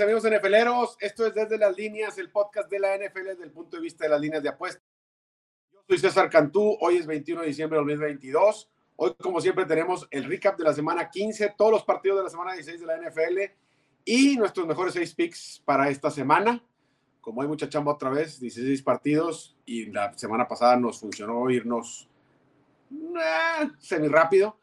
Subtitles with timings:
[0.00, 3.50] Y amigos NFLeros, esto es Desde las Líneas, el podcast de la NFL desde el
[3.50, 4.80] punto de vista de las líneas de apuesta.
[5.70, 8.70] Yo soy César Cantú, hoy es 21 de diciembre de 2022.
[8.96, 12.30] Hoy, como siempre, tenemos el recap de la semana 15, todos los partidos de la
[12.30, 13.38] semana 16 de la NFL
[14.06, 16.64] y nuestros mejores seis picks para esta semana.
[17.20, 22.08] Como hay mucha chamba otra vez, 16 partidos y la semana pasada nos funcionó irnos
[22.90, 24.56] eh, semi rápido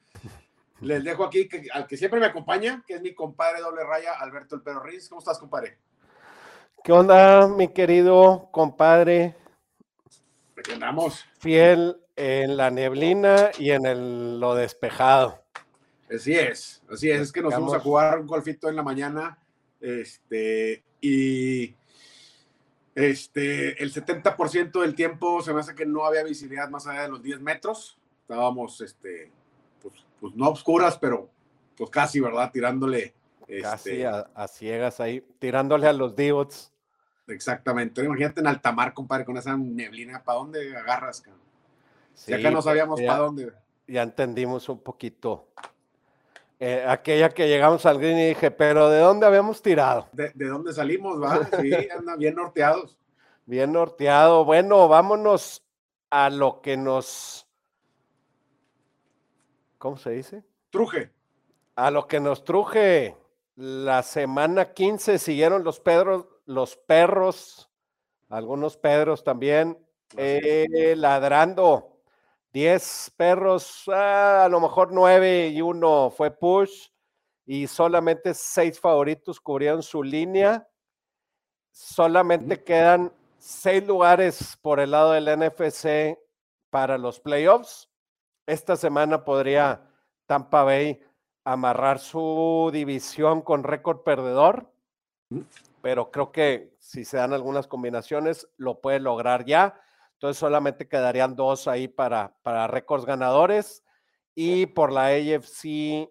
[0.82, 4.56] les dejo aquí al que siempre me acompaña, que es mi compadre doble raya, Alberto
[4.56, 5.10] El Perro Riz.
[5.10, 5.78] ¿Cómo estás, compadre?
[6.84, 9.36] ¿Qué onda, mi querido compadre?
[10.58, 11.26] Aquí andamos.
[11.40, 15.44] Fiel en la neblina y en el, lo despejado.
[16.14, 17.22] Así es, así es.
[17.22, 19.38] Es que nos fuimos a jugar un golfito en la mañana.
[19.82, 21.76] Este, y
[22.96, 27.10] este, el 70% del tiempo se me hace que no había visibilidad más allá de
[27.10, 27.98] los 10 metros.
[28.22, 29.32] Estábamos, este,
[30.20, 31.30] pues no oscuras, pero
[31.76, 32.52] pues casi, ¿verdad?
[32.52, 33.14] Tirándole.
[33.62, 36.74] Casi este a, ciegas ahí, tirándole a los divots.
[37.28, 38.04] Exactamente.
[38.04, 41.24] Imagínate en alta mar, compadre, con esa neblina, ¿para dónde agarras?
[42.14, 43.54] Sí, acá no sabíamos para dónde.
[43.88, 45.48] Ya entendimos un poquito.
[46.60, 50.10] Eh, aquella que llegamos al green y dije, pero ¿de dónde habíamos tirado?
[50.12, 51.48] ¿De, de dónde salimos, va?
[51.62, 52.98] Sí, andan bien norteados.
[53.46, 54.44] Bien norteado.
[54.44, 55.64] Bueno, vámonos
[56.10, 57.47] a lo que nos
[59.88, 60.44] ¿cómo se dice?
[60.70, 61.14] Truje.
[61.78, 63.16] A lo que nos truje
[63.56, 67.72] la semana 15 siguieron los, pedros, los perros,
[68.28, 69.78] algunos pedros también,
[70.18, 72.02] eh, ladrando.
[72.52, 76.90] 10 perros, ah, a lo mejor 9 y uno fue push
[77.46, 80.68] y solamente seis favoritos cubrieron su línea.
[81.72, 86.20] Solamente quedan seis lugares por el lado del NFC
[86.70, 87.87] para los playoffs
[88.48, 89.82] esta semana podría
[90.26, 91.02] Tampa Bay
[91.44, 94.72] amarrar su división con récord perdedor,
[95.82, 99.80] pero creo que si se dan algunas combinaciones, lo puede lograr ya.
[100.14, 103.84] Entonces solamente quedarían dos ahí para, para récords ganadores.
[104.34, 106.10] Y por la AFC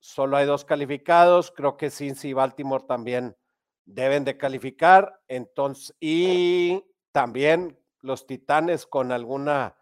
[0.00, 1.50] solo hay dos calificados.
[1.50, 3.36] Creo que Cincy y Baltimore también
[3.84, 5.20] deben de calificar.
[5.28, 9.76] Entonces, y también los Titanes con alguna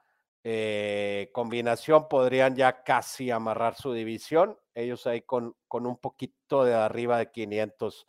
[0.45, 4.59] eh, combinación podrían ya casi amarrar su división.
[4.75, 8.09] Ellos ahí con, con un poquito de arriba de 500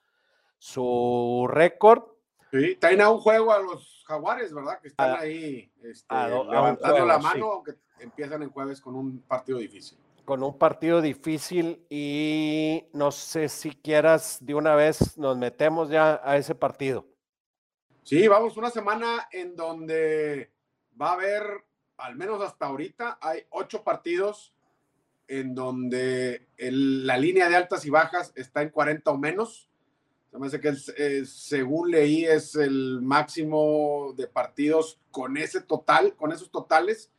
[0.58, 2.04] su récord.
[2.52, 4.80] Sí, traen a un juego a los jaguares, ¿verdad?
[4.80, 9.98] Que están ahí este, levantando la mano, aunque empiezan en jueves con un partido difícil.
[10.24, 16.22] Con un partido difícil y no sé si quieras de una vez nos metemos ya
[16.24, 17.06] a ese partido.
[18.04, 20.54] Sí, vamos una semana en donde
[21.00, 21.66] va a haber
[21.98, 24.54] al menos hasta ahorita, hay ocho partidos
[25.28, 29.70] en donde la línea de altas y bajas está en 40 o menos.
[30.32, 30.76] Se me hace que
[31.26, 37.12] según leí es el máximo de partidos con ese total, con esos totales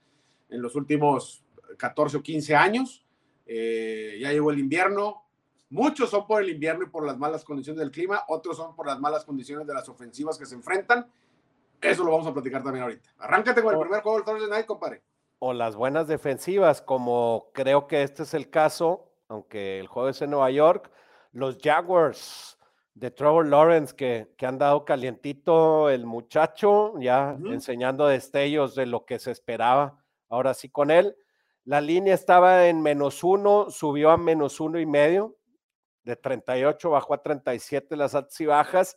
[0.51, 1.45] en los últimos
[1.77, 3.05] 14 o 15 años.
[3.47, 5.23] Eh, ya llegó el invierno.
[5.71, 8.87] Muchos son por el invierno y por las malas condiciones del clima, otros son por
[8.87, 11.11] las malas condiciones de las ofensivas que se enfrentan
[11.91, 13.09] eso lo vamos a platicar también ahorita.
[13.19, 15.03] Arráncate con el primer juego del Thursday Night, compadre.
[15.39, 20.23] O las buenas defensivas, como creo que este es el caso, aunque el juego es
[20.23, 20.91] en Nueva York,
[21.33, 22.59] los Jaguars
[22.95, 29.05] de Trevor Lawrence, que, que han dado calientito el muchacho, ya enseñando destellos de lo
[29.05, 30.03] que se esperaba.
[30.29, 31.17] Ahora sí con él.
[31.65, 35.37] La línea estaba en menos uno, subió a menos uno y medio,
[36.05, 38.97] de 38 bajó a 37 las altas y bajas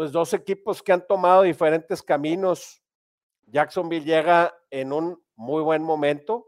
[0.00, 2.82] pues dos equipos que han tomado diferentes caminos.
[3.48, 6.46] Jacksonville llega en un muy buen momento,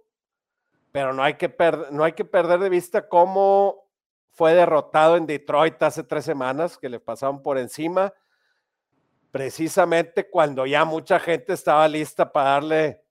[0.90, 1.54] pero no hay que,
[1.90, 3.90] no hay que perder de vista cómo
[4.30, 8.14] fue derrotado en Detroit hace tres semanas, que le pasaron por encima,
[9.30, 13.04] precisamente cuando ya mucha gente estaba lista para darle,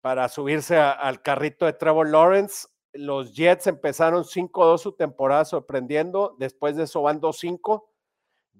[0.00, 2.66] para subirse al carrito de Trevor Lawrence.
[2.94, 7.91] Los Jets empezaron 5-2 su temporada sorprendiendo, después de eso van 2-5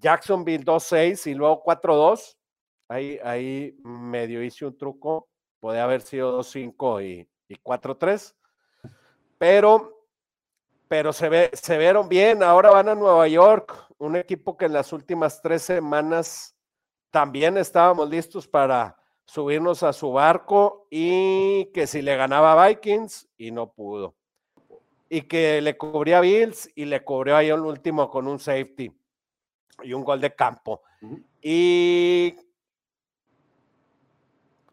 [0.02, 2.36] Jacksonville 2-6 y luego 4-2.
[2.88, 5.28] Ahí, ahí medio hice un truco.
[5.60, 8.34] Podría haber sido 2-5 y, y 4-3.
[9.38, 10.06] Pero,
[10.88, 12.42] pero se, ve, se vieron bien.
[12.42, 16.56] Ahora van a Nueva York, un equipo que en las últimas tres semanas
[17.10, 23.52] también estábamos listos para subirnos a su barco y que si le ganaba Vikings y
[23.52, 24.16] no pudo.
[25.08, 28.90] Y que le cubría Bills y le cubrió ahí el último con un safety
[29.82, 30.82] y un gol de campo.
[31.40, 32.36] Y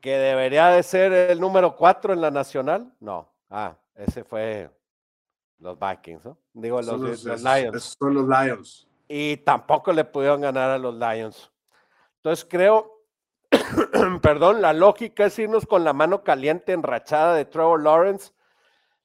[0.01, 2.93] que debería de ser el número cuatro en la nacional.
[2.99, 4.69] No, ah, ese fue
[5.59, 6.37] Los Vikings, ¿no?
[6.53, 7.75] Digo, los, los, los, Lions.
[7.75, 8.87] esos son los Lions.
[9.07, 11.51] Y tampoco le pudieron ganar a los Lions.
[12.17, 13.03] Entonces creo,
[14.21, 18.31] perdón, la lógica es irnos con la mano caliente enrachada de Trevor Lawrence.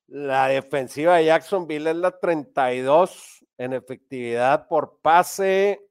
[0.07, 5.89] La defensiva de Jacksonville es la 32 en efectividad por pase.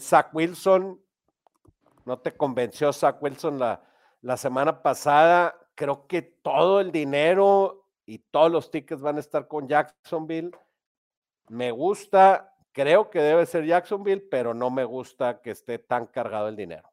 [0.00, 1.00] Zach Wilson.
[2.04, 3.82] No te convenció Zach Wilson la,
[4.22, 5.56] la semana pasada.
[5.74, 10.50] Creo que todo el dinero y todos los tickets van a estar con Jacksonville.
[11.48, 16.48] Me gusta, creo que debe ser Jacksonville, pero no me gusta que esté tan cargado
[16.48, 16.90] el dinero.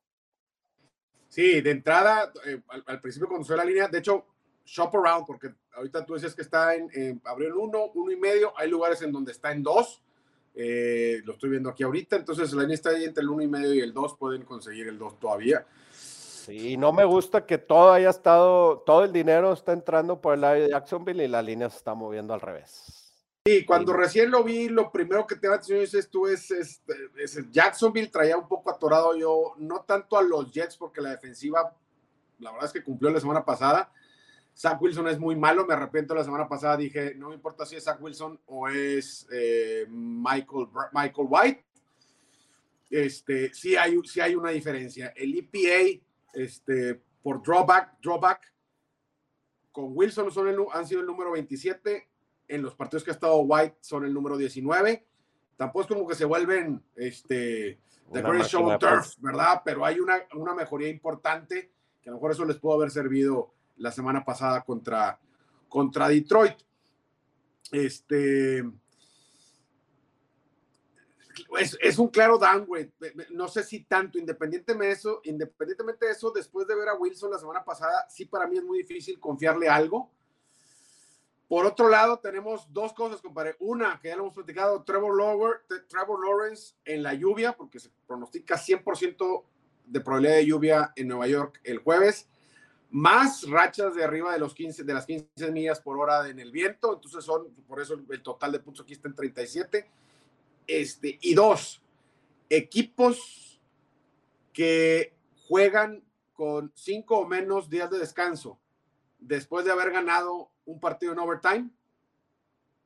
[1.28, 4.25] Sí, de entrada, eh, al, principio cuando la línea, de hecho,
[4.66, 8.16] shop around, porque ahorita tú decías que está en, eh, abrió en uno, uno y
[8.16, 10.04] medio, hay lugares en donde está en dos,
[10.56, 13.48] eh, lo estoy viendo aquí ahorita, entonces la línea está ahí entre el uno y
[13.48, 15.66] medio y el dos, pueden conseguir el dos todavía.
[15.92, 20.42] Sí, no me gusta que todo haya estado, todo el dinero está entrando por el
[20.42, 23.04] lado de Jacksonville y la línea se está moviendo al revés.
[23.46, 23.98] Sí, cuando sí.
[23.98, 26.82] recién lo vi, lo primero que te va a decir es, tú es, es,
[27.18, 31.76] es, Jacksonville traía un poco atorado yo, no tanto a los Jets porque la defensiva,
[32.40, 33.92] la verdad es que cumplió la semana pasada.
[34.56, 37.76] Zach Wilson es muy malo, me arrepiento la semana pasada, dije, no me importa si
[37.76, 41.66] es Zach Wilson o es eh, Michael, Michael White.
[42.90, 45.12] Este, sí hay, sí hay una diferencia.
[45.16, 46.00] El EPA,
[46.34, 48.54] este, por drawback, drawback,
[49.72, 52.08] con Wilson son el, han sido el número 27,
[52.48, 55.04] en los partidos que ha estado White son el número 19.
[55.58, 57.80] Tampoco es como que se vuelven este,
[58.12, 59.64] The Great Show Turf, ¿verdad?
[59.66, 61.72] Pero hay una, una mejoría importante
[62.02, 63.54] que a lo mejor eso les pudo haber servido
[63.84, 65.20] la semana pasada contra,
[65.68, 66.56] contra Detroit.
[67.70, 68.64] Este.
[71.60, 72.94] Es, un claro downgrade.
[73.32, 77.32] No sé si tanto, independientemente de eso, independientemente de eso, después de ver a Wilson
[77.32, 80.10] la semana pasada, sí para mí es muy difícil confiarle algo.
[81.50, 83.58] Por otro lado, tenemos dos cosas, compadre.
[83.60, 88.56] Una, que ya lo hemos platicado, Trevor, Trevor Lawrence en la lluvia, porque se pronostica
[88.56, 89.44] 100%
[89.86, 92.30] de probabilidad de lluvia en Nueva York el jueves,
[92.94, 96.51] más rachas de arriba de, los 15, de las 15 millas por hora en el
[96.51, 96.94] viento.
[96.94, 99.90] Entonces son, por eso el total de puntos aquí está en 37.
[100.68, 101.81] Este, y dos,
[102.50, 103.60] equipos
[104.54, 105.12] que
[105.48, 106.04] juegan
[106.34, 108.60] con cinco o menos días de descanso
[109.18, 111.69] después de haber ganado un partido en overtime,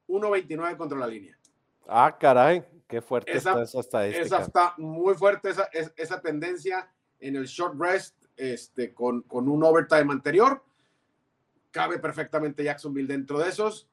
[0.07, 1.38] 1.29 contra la línea.
[1.86, 4.25] Ah, caray, qué fuerte esa, está esa estadística.
[4.25, 6.89] Esa está muy fuerte, esa, esa tendencia
[7.19, 10.63] en el short rest este, con, con un overtime anterior.
[11.72, 13.89] Cabe perfectamente Jacksonville dentro de esos.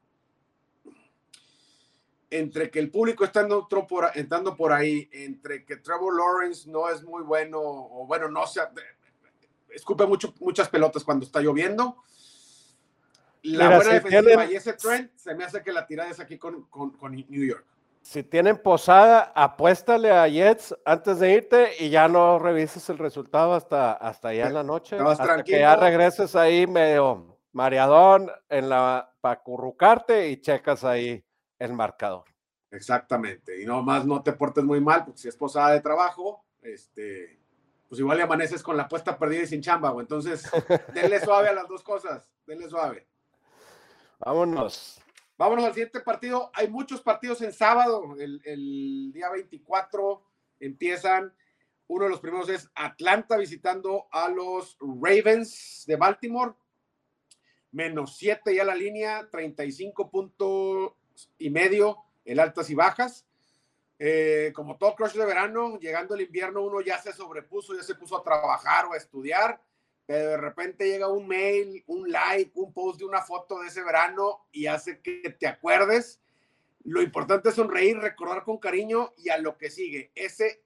[2.30, 6.88] Entre que el público está entrando por, entrando por ahí, entre que Trevor Lawrence no
[6.88, 8.60] es muy bueno, o bueno, no se
[9.70, 12.04] escupe mucho, muchas pelotas cuando está lloviendo
[13.44, 16.18] la Mira, buena si defensiva y ese trend se me hace que la tirada es
[16.18, 17.66] aquí con, con, con, New York.
[18.04, 23.54] Si tienen posada, apuéstale a Jets antes de irte y ya no revises el resultado
[23.54, 24.98] hasta, hasta allá en la noche.
[24.98, 25.56] Hasta tranquilo.
[25.56, 31.24] que ya regreses ahí medio mareadón en la, para currucarte y checas ahí
[31.58, 32.24] el marcador.
[32.70, 33.62] Exactamente.
[33.62, 37.40] Y nomás no te portes muy mal, porque si es posada de trabajo, este,
[37.88, 40.50] pues igual le amaneces con la apuesta perdida y sin chamba, o entonces
[40.92, 43.06] denle suave a las dos cosas, denle suave.
[44.18, 45.00] Vámonos.
[45.36, 46.50] Vámonos al siguiente partido.
[46.54, 48.14] Hay muchos partidos en sábado.
[48.18, 50.22] El, día 24
[50.60, 51.34] empiezan.
[51.86, 56.52] Uno de los primeros es Atlanta visitando a los Ravens de Baltimore.
[57.72, 60.92] Menos 7 ya la línea, 35 puntos
[61.36, 63.26] y medio en altas y bajas.
[63.98, 67.94] Eh, como todo crush de verano, llegando el invierno uno ya se sobrepuso, ya se
[67.94, 69.60] puso a trabajar o a estudiar
[70.06, 73.82] pero de repente llega un mail, un like, un post de una foto de ese
[73.82, 76.20] verano y hace que te acuerdes.
[76.82, 80.10] Lo importante es sonreír, recordar con cariño y a lo que sigue.
[80.14, 80.62] Ese,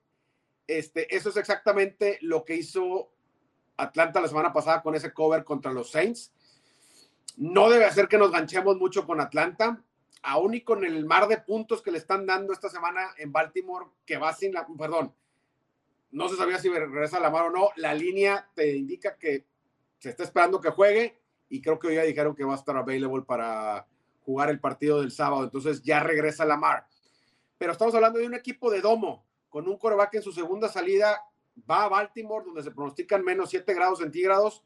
[0.67, 3.13] este, eso es exactamente lo que hizo
[3.77, 6.33] Atlanta la semana pasada con ese cover contra los Saints.
[7.37, 9.81] No debe hacer que nos ganchemos mucho con Atlanta,
[10.23, 13.87] aún y con el mar de puntos que le están dando esta semana en Baltimore,
[14.05, 15.15] que va sin la, perdón,
[16.11, 17.71] no se sabía si regresa la mano o no.
[17.77, 19.47] La línea te indica que
[19.99, 22.77] se está esperando que juegue y creo que hoy ya dijeron que va a estar
[22.77, 23.87] available para
[24.25, 25.45] jugar el partido del sábado.
[25.45, 26.87] Entonces ya regresa Lamar.
[27.59, 31.23] Pero estamos hablando de un equipo de domo con un coreback en su segunda salida.
[31.69, 34.63] Va a Baltimore, donde se pronostican menos 7 grados centígrados.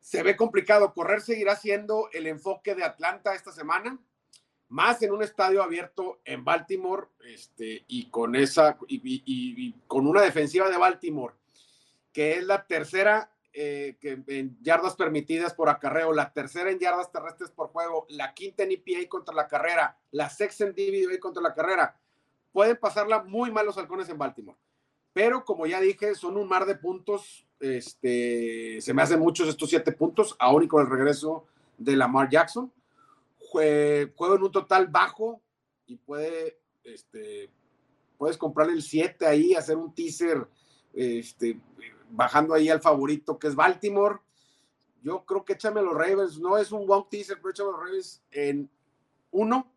[0.00, 0.92] Se ve complicado.
[0.92, 3.98] Correr seguirá siendo el enfoque de Atlanta esta semana
[4.68, 10.68] más en un estadio abierto en Baltimore, este, y con esa, y, con una defensiva
[10.68, 11.34] de Baltimore,
[12.12, 17.50] que es la tercera eh, en yardas permitidas por acarreo, la tercera en yardas terrestres
[17.50, 21.54] por juego, la quinta en EPA contra la carrera, la sexta en DVOA contra la
[21.54, 21.96] carrera.
[22.52, 24.58] Pueden pasarla muy mal los halcones en Baltimore.
[25.12, 27.46] Pero como ya dije, son un mar de puntos.
[27.60, 31.46] Este, se me hacen muchos estos siete puntos, aún y con el regreso
[31.78, 32.72] de Lamar Jackson.
[33.54, 35.40] Juego en un total bajo
[35.86, 37.50] y puede, este,
[38.18, 40.48] puedes comprarle el 7 ahí, hacer un teaser,
[40.92, 41.60] este,
[42.10, 44.18] bajando ahí al favorito que es Baltimore.
[45.02, 48.22] Yo creo que échame los Ravens, no es un one teaser, pero échame los Ravens
[48.30, 48.70] en
[49.30, 49.70] uno,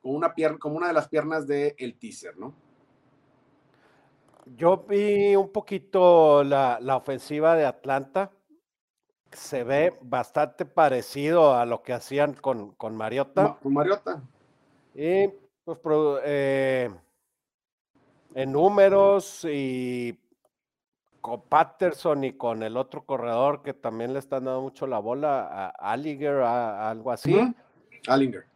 [0.00, 2.54] con una pierna, como una de las piernas del el teaser, ¿no?
[4.56, 8.32] Yo vi un poquito la, la, ofensiva de Atlanta.
[9.32, 13.58] Se ve bastante parecido a lo que hacían con, con Mariota.
[13.62, 14.22] Con Mariota.
[14.94, 15.28] Y
[15.64, 15.78] pues
[16.24, 16.90] eh,
[18.34, 20.18] en números y
[21.20, 25.42] con Patterson y con el otro corredor que también le están dando mucho la bola,
[25.42, 27.36] a Allinger, a, algo así.
[28.06, 28.46] Allinger.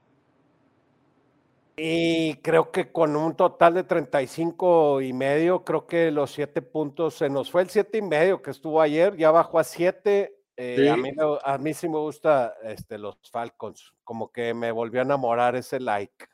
[1.77, 7.15] Y creo que con un total de 35 y medio, creo que los siete puntos,
[7.15, 10.39] se nos fue el siete y medio que estuvo ayer, ya bajó a siete.
[10.57, 11.11] Eh, a, mí,
[11.45, 15.81] a mí sí me gusta este, los Falcons, como que me volvió a enamorar ese
[15.81, 16.27] like.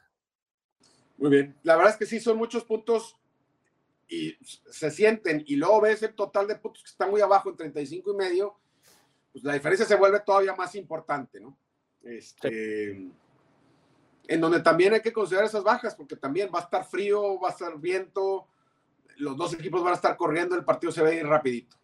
[1.17, 3.17] Muy bien, la verdad es que sí, son muchos puntos
[4.09, 7.57] y se sienten, y luego ves el total de puntos que están muy abajo en
[7.57, 8.59] 35 y medio,
[9.33, 11.57] pues la diferencia se vuelve todavía más importante, ¿no?
[12.03, 13.11] Este
[14.29, 17.49] en donde también hay que considerar esas bajas, porque también va a estar frío, va
[17.49, 18.47] a estar viento,
[19.17, 21.77] los dos equipos van a estar corriendo, el partido se ve ir rapidito.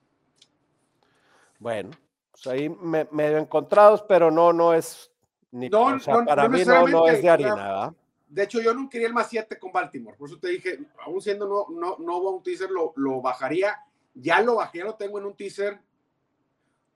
[1.59, 1.91] Bueno,
[2.35, 5.11] pues ahí medio encontrados, pero no, no es
[5.53, 7.95] ni no, para mí no, es de harina,
[8.26, 11.23] De hecho, yo no quería el más 7 con Baltimore, por eso te dije, aún
[11.23, 13.79] siendo no, no, no un teaser, lo, lo bajaría.
[14.17, 15.81] Ya lo bajé, ya lo tengo en un teaser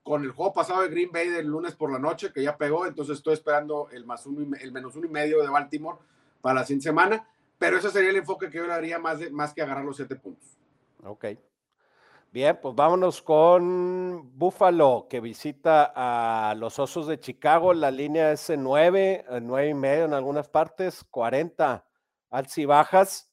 [0.03, 2.85] con el juego pasado de Green Bay del lunes por la noche, que ya pegó,
[2.85, 5.99] entonces estoy esperando el, más uno, el menos uno y medio de Baltimore
[6.41, 7.27] para la siguiente semana,
[7.57, 9.95] pero ese sería el enfoque que yo le haría más, de, más que agarrar los
[9.95, 10.57] siete puntos.
[11.03, 11.25] Ok.
[12.31, 17.73] Bien, pues vámonos con Buffalo, que visita a los Osos de Chicago.
[17.73, 21.83] La línea es en nueve, en nueve y medio en algunas partes, 40
[22.29, 23.31] altas y bajas.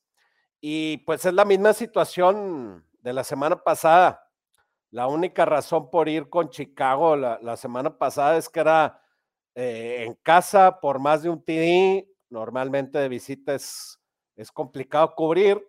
[0.63, 4.31] Y pues es la misma situación de la semana pasada.
[4.91, 9.03] La única razón por ir con Chicago la, semana pasada es que era
[9.55, 12.09] eh, en casa por más de un TD.
[12.31, 13.99] Normalmente de visita es,
[14.55, 15.63] complicado cubrir.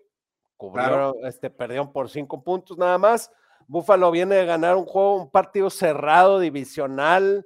[0.58, 3.32] Cubrieron, este, perdieron por cinco puntos nada más.
[3.68, 7.46] Buffalo viene de ganar un juego, un partido cerrado, divisional,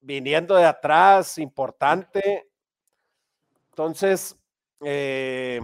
[0.00, 2.48] viniendo de atrás, importante.
[3.70, 4.36] Entonces,
[4.84, 5.60] eh,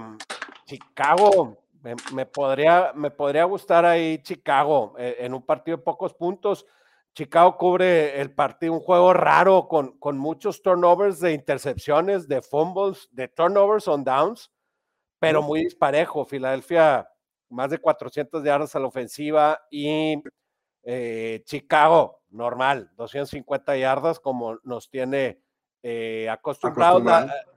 [0.67, 1.59] Chicago
[2.13, 6.67] me, podría, me podría gustar ahí Chicago eh, en un partido de pocos puntos.
[7.15, 13.09] Chicago cubre el partido, un juego raro con, con muchos turnovers de intercepciones, de fumbles,
[13.13, 14.51] de turnovers on downs,
[15.25, 16.25] pero muy disparejo.
[16.25, 17.09] Filadelfia,
[17.49, 20.23] más de 400 yardas a la ofensiva y
[20.83, 25.41] eh, Chicago, normal, 250 yardas como nos tiene
[25.83, 27.03] eh, acostumbrados.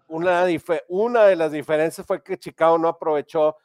[0.08, 0.46] una,
[0.88, 3.58] una de las diferencias fue que Chicago no aprovechó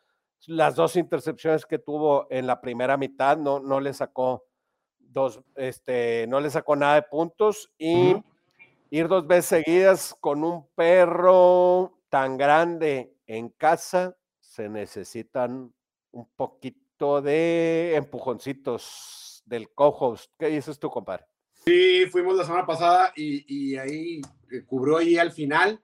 [0.47, 4.44] las dos intercepciones que tuvo en la primera mitad, no, no le sacó
[4.99, 8.16] dos, este, no le sacó nada de puntos y
[8.90, 15.73] ir dos veces seguidas con un perro tan grande en casa, se necesitan
[16.11, 21.25] un poquito de empujoncitos del co ¿Qué dices tú, compadre?
[21.65, 24.21] Sí, fuimos la semana pasada y, ahí
[24.51, 25.83] eh, cubrió ahí al final.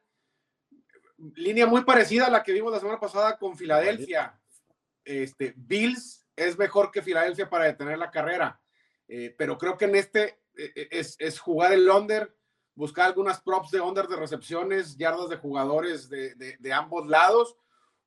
[1.34, 4.38] Línea muy parecida a la que vimos la semana pasada con Filadelfia
[5.08, 8.60] este, Bills es mejor que Filadelfia para detener la carrera,
[9.08, 12.36] eh, pero creo que en este eh, es, jugar el under,
[12.78, 17.56] buscar algunas props de under de recepciones, yardas de jugadores de, ambos lados,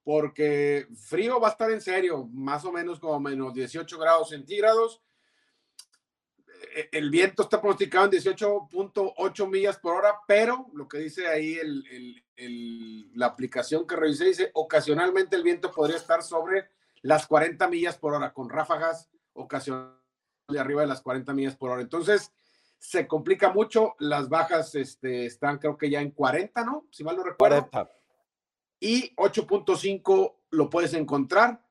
[0.02, 5.02] porque frío va a estar en serio, más o menos como menos 18 grados centígrados.
[6.90, 11.60] El viento está pronosticado en 18.8 millas por hora, pero lo que dice ahí
[13.14, 16.70] la aplicación que revisé dice, ocasionalmente el viento podría estar sobre
[17.02, 19.98] las 40 millas por hora, con ráfagas ocasionales
[20.48, 21.82] de arriba de las 40 millas por hora.
[21.82, 22.32] Entonces,
[22.82, 23.96] se complica mucho.
[24.00, 26.88] Las bajas este, están, creo que ya en 40, ¿no?
[26.92, 27.70] Si mal no recuerdo.
[27.70, 27.92] 40.
[28.80, 31.64] Y 8.5 lo puedes encontrar.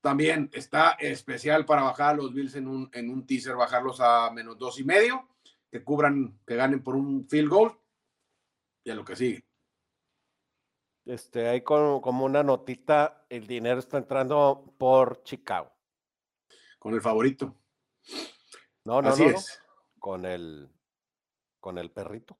[0.00, 4.30] También está especial para bajar a los Bills en un, en un teaser, bajarlos a
[4.32, 5.28] menos dos y medio,
[5.70, 7.78] que cubran, que ganen por un field goal.
[8.82, 9.44] Y a lo que sigue.
[11.04, 15.72] Este, hay como, como una notita, el dinero está entrando por Chicago.
[16.80, 17.54] Con el favorito.
[18.84, 19.62] No, no, Así no, es.
[19.98, 20.68] Con el,
[21.60, 22.38] con el perrito.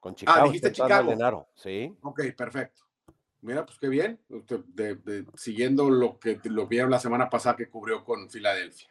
[0.00, 0.46] Con Ah, Chicago.
[0.46, 1.48] dijiste entrando en Chicago.
[1.54, 1.96] Sí.
[2.02, 2.82] Ok, perfecto.
[3.40, 4.20] Mira, pues qué bien.
[4.28, 8.88] De- de- siguiendo lo que lo vieron la semana pasada que cubrió con Filadelfia.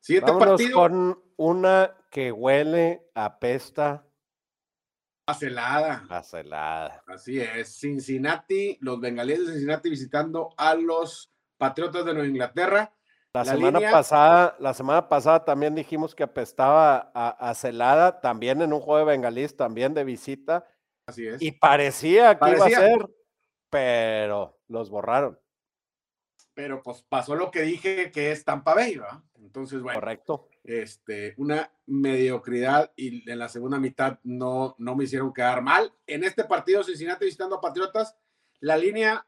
[0.00, 0.78] Siguiente Vámonos partido.
[0.78, 4.06] con una que huele, apesta,
[5.26, 6.06] a Celada.
[6.08, 7.02] a celada.
[7.06, 7.78] Así es.
[7.78, 12.94] Cincinnati, los bengalíes de Cincinnati visitando a los Patriotas de Nueva Inglaterra.
[13.34, 18.20] La, La semana línea- pasada, la semana pasada también dijimos que apestaba a, a celada,
[18.20, 20.66] también en un juego de bengalíes, también de visita,
[21.06, 21.40] Así es.
[21.42, 22.68] y parecía que Parecía.
[22.68, 23.10] iba a ser,
[23.70, 25.38] pero los borraron.
[26.54, 29.20] Pero pues pasó lo que dije que es Tampa Bay, ¿verdad?
[29.36, 30.48] Entonces, bueno, Correcto.
[30.64, 35.92] este, una mediocridad y en la segunda mitad no, no me hicieron quedar mal.
[36.06, 38.16] En este partido, Cincinnati visitando a Patriotas,
[38.60, 39.24] la línea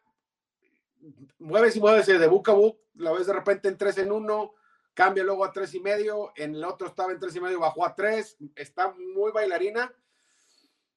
[1.38, 4.54] mueves y mueves de book a book, la ves de repente en 3 en 1,
[4.94, 7.86] cambia luego a tres y medio, en el otro estaba en tres y medio, bajó
[7.86, 9.92] a 3, está muy bailarina.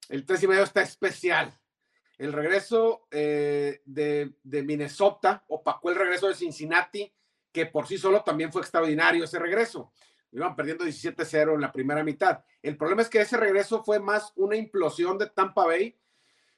[0.08, 1.58] El tres y medio está especial.
[2.18, 7.12] El regreso eh, de, de Minnesota opacó el regreso de Cincinnati,
[7.50, 9.92] que por sí solo también fue extraordinario ese regreso.
[10.32, 12.44] Iban perdiendo 17-0 en la primera mitad.
[12.60, 15.96] El problema es que ese regreso fue más una implosión de Tampa Bay,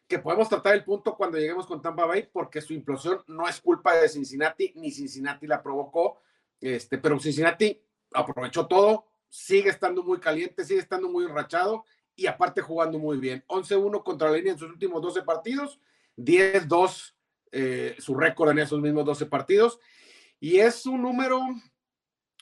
[0.06, 3.60] que podemos tratar el punto cuando lleguemos con Tampa Bay, porque su implosión no es
[3.60, 6.20] culpa de Cincinnati, ni Cincinnati la provocó,
[6.60, 7.82] este, pero Cincinnati
[8.12, 11.84] aprovechó todo, sigue estando muy caliente, sigue estando muy enrachado
[12.14, 13.44] y aparte jugando muy bien.
[13.48, 15.80] 11-1 contra la línea en sus últimos 12 partidos,
[16.16, 17.14] 10-2
[17.52, 19.80] eh, su récord en esos mismos 12 partidos.
[20.38, 21.40] Y es un número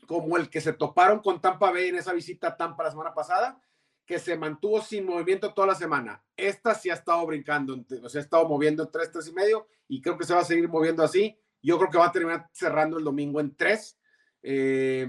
[0.06, 3.14] como el que se toparon con Tampa Bay en esa visita a Tampa la semana
[3.14, 3.60] pasada,
[4.06, 6.22] que se mantuvo sin movimiento toda la semana.
[6.36, 9.66] Esta sí ha estado brincando, o sea, ha estado moviendo en 3, 3 y medio,
[9.88, 11.38] y creo que se va a seguir moviendo así.
[11.62, 13.98] Yo creo que va a terminar cerrando el domingo en 3.
[14.42, 15.08] Eh,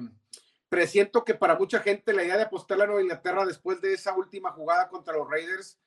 [0.69, 4.15] presiento que para mucha gente la idea de apostar a Nueva Inglaterra después de esa
[4.15, 5.77] última jugada contra los Raiders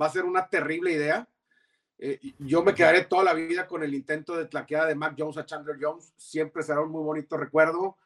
[0.00, 1.28] va a ser una terrible idea.
[1.98, 5.36] Eh, yo me quedaré toda la vida con el intento de tlaqueada de Mac Jones
[5.36, 6.12] a Chandler Jones.
[6.16, 7.96] Siempre será un muy bonito recuerdo.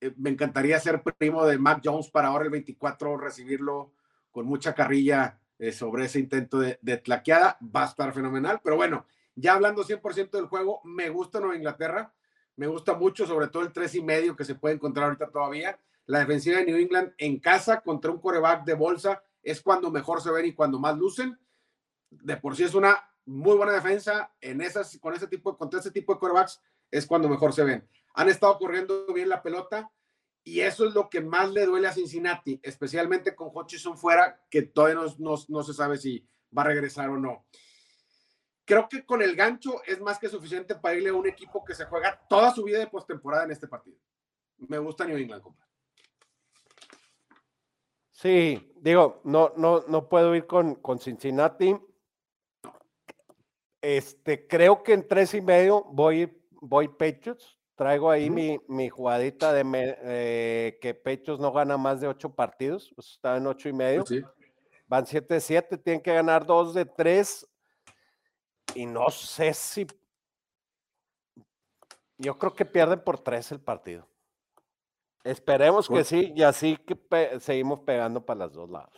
[0.00, 3.92] Eh, me encantaría ser primo de Mac Jones para ahora el 24, recibirlo
[4.34, 7.56] con mucha carrilla eh, sobre ese intento de, de, tlaqueada.
[7.64, 8.60] Va a estar fenomenal.
[8.64, 12.12] Pero bueno, ya hablando 100% del juego, me gusta Nueva Inglaterra.
[12.56, 15.78] Me gusta mucho, sobre todo el tres y medio que se puede encontrar ahorita todavía.
[16.06, 20.20] La defensiva de New England en casa contra un coreback de bolsa es cuando mejor
[20.20, 21.38] se ven y cuando más lucen.
[22.10, 25.92] De por sí es una muy buena defensa en esas, con ese tipo, contra ese
[25.92, 27.88] tipo de corebacks es cuando mejor se ven.
[28.14, 29.90] Han estado corriendo bien la pelota
[30.44, 34.62] y eso es lo que más le duele a Cincinnati, especialmente con Hutchinson fuera, que
[34.62, 37.46] todavía no, no, no se sabe si va a regresar o no.
[38.66, 41.74] Creo que con el gancho es más que suficiente para irle a un equipo que
[41.74, 43.98] se juega toda su vida de postemporada en este partido.
[44.58, 45.66] Me gusta New England, compa.
[48.12, 51.76] Sí, digo, no, no, no puedo ir con, con Cincinnati.
[53.82, 57.53] Este, creo que en tres y medio voy, voy Patriots.
[57.76, 62.32] Traigo ahí mi, mi jugadita de me- eh, que Patriots no gana más de ocho
[62.34, 62.92] partidos.
[62.94, 64.06] pues, está en ocho y medio.
[64.06, 64.22] Sí.
[64.86, 67.46] Van 7-7, tienen que ganar dos de tres.
[68.74, 69.86] Y no sé si.
[72.18, 74.06] Yo creo que pierden por tres el partido.
[75.24, 78.92] Esperemos que sí, y así que pe- seguimos pegando para los dos lados.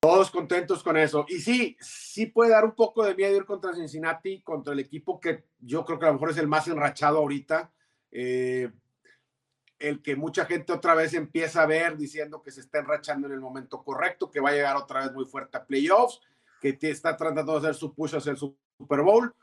[0.00, 1.24] Todos contentos con eso.
[1.28, 5.20] Y sí, sí puede dar un poco de miedo ir contra Cincinnati, contra el equipo
[5.20, 7.72] que yo creo que a lo mejor es el más enrachado ahorita.
[8.18, 8.70] Eh,
[9.78, 13.34] el que mucha gente otra vez empieza a ver diciendo que se está enrachando en
[13.34, 16.20] el momento correcto, que va a llegar otra vez muy fuerte a playoffs,
[16.62, 19.34] que te- está tratando de hacer su push hacia el Super Bowl,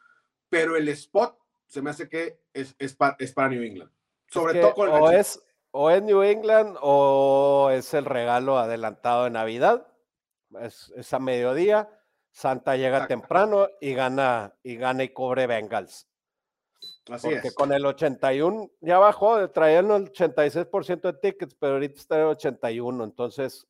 [0.49, 3.91] pero el spot se me hace que es, es, pa- es para New England.
[4.27, 8.57] Sobre que todo con el o es, o es New England o es el regalo
[8.57, 9.85] adelantado de Navidad.
[10.59, 11.89] Es, es a mediodía.
[12.31, 13.13] Santa llega Exacto.
[13.19, 16.07] temprano y gana y gana y cobre Bengals.
[17.09, 17.53] Así Porque es.
[17.53, 22.27] con el 81 ya bajó, traían el 86% de tickets, pero ahorita está en el
[22.27, 23.03] 81.
[23.03, 23.67] Entonces,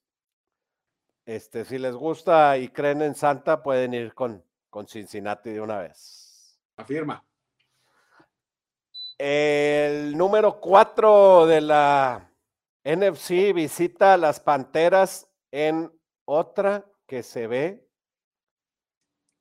[1.25, 5.79] este, si les gusta y creen en Santa, pueden ir con, con Cincinnati de una
[5.79, 6.59] vez.
[6.75, 7.25] Afirma.
[9.17, 12.29] El número 4 de la
[12.83, 15.91] NFC visita a las Panteras en
[16.25, 17.87] otra que se ve.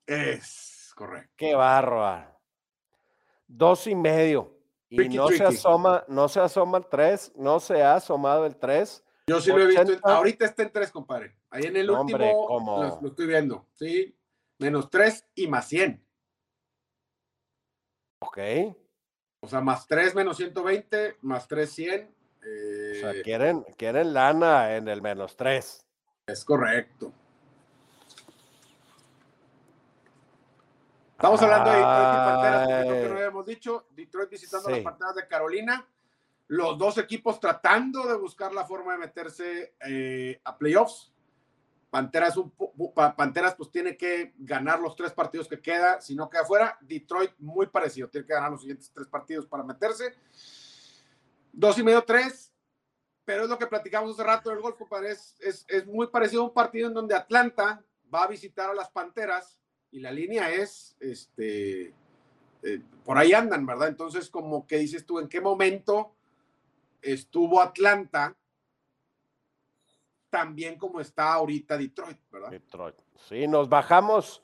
[0.06, 1.32] Es correcto.
[1.36, 2.41] Qué bárbaro.
[3.54, 4.58] Dos y medio.
[4.88, 8.56] Y Tricky, no se asoma, no se asoma el 3, no se ha asomado el
[8.56, 9.04] 3.
[9.26, 9.82] Yo sí lo he visto.
[9.82, 10.16] en- 80.
[10.16, 11.36] ahorita está en tres, compadre.
[11.50, 12.82] Ahí en el hombre, último ¿cómo?
[12.82, 13.66] lo, lo estoy viendo.
[13.74, 14.16] Sí,
[14.58, 16.04] menos tres y más 100.
[18.20, 18.38] Ok.
[19.42, 22.02] O sea, más 3 menos 120, más 3 100.
[22.04, 25.84] o sea, eh, quieren, quieren lana en el menos tres.
[26.26, 27.12] Es correcto.
[31.22, 33.86] Estamos hablando de Detroit y Panteras, que no habíamos dicho.
[33.90, 35.86] Detroit visitando las Panteras de Carolina.
[36.48, 41.12] Los dos equipos tratando de buscar la forma de meterse eh, a playoffs.
[41.90, 42.52] Panteras, un,
[43.16, 46.76] Panteras pues tiene que ganar los tres partidos que queda, si no queda fuera.
[46.80, 50.16] Detroit muy parecido, tiene que ganar los siguientes tres partidos para meterse.
[51.52, 52.52] Dos y medio, tres,
[53.24, 56.46] pero es lo que platicamos hace rato del golf, Es, es, es muy parecido a
[56.46, 57.80] un partido en donde Atlanta
[58.12, 59.61] va a visitar a las Panteras
[59.92, 61.94] y la línea es, este,
[62.62, 63.88] eh, por ahí andan, ¿verdad?
[63.88, 66.14] Entonces, como que dices tú, ¿en qué momento
[67.02, 68.34] estuvo Atlanta
[70.30, 72.50] también como está ahorita Detroit, ¿verdad?
[72.50, 72.96] Detroit.
[73.28, 74.42] Sí, nos bajamos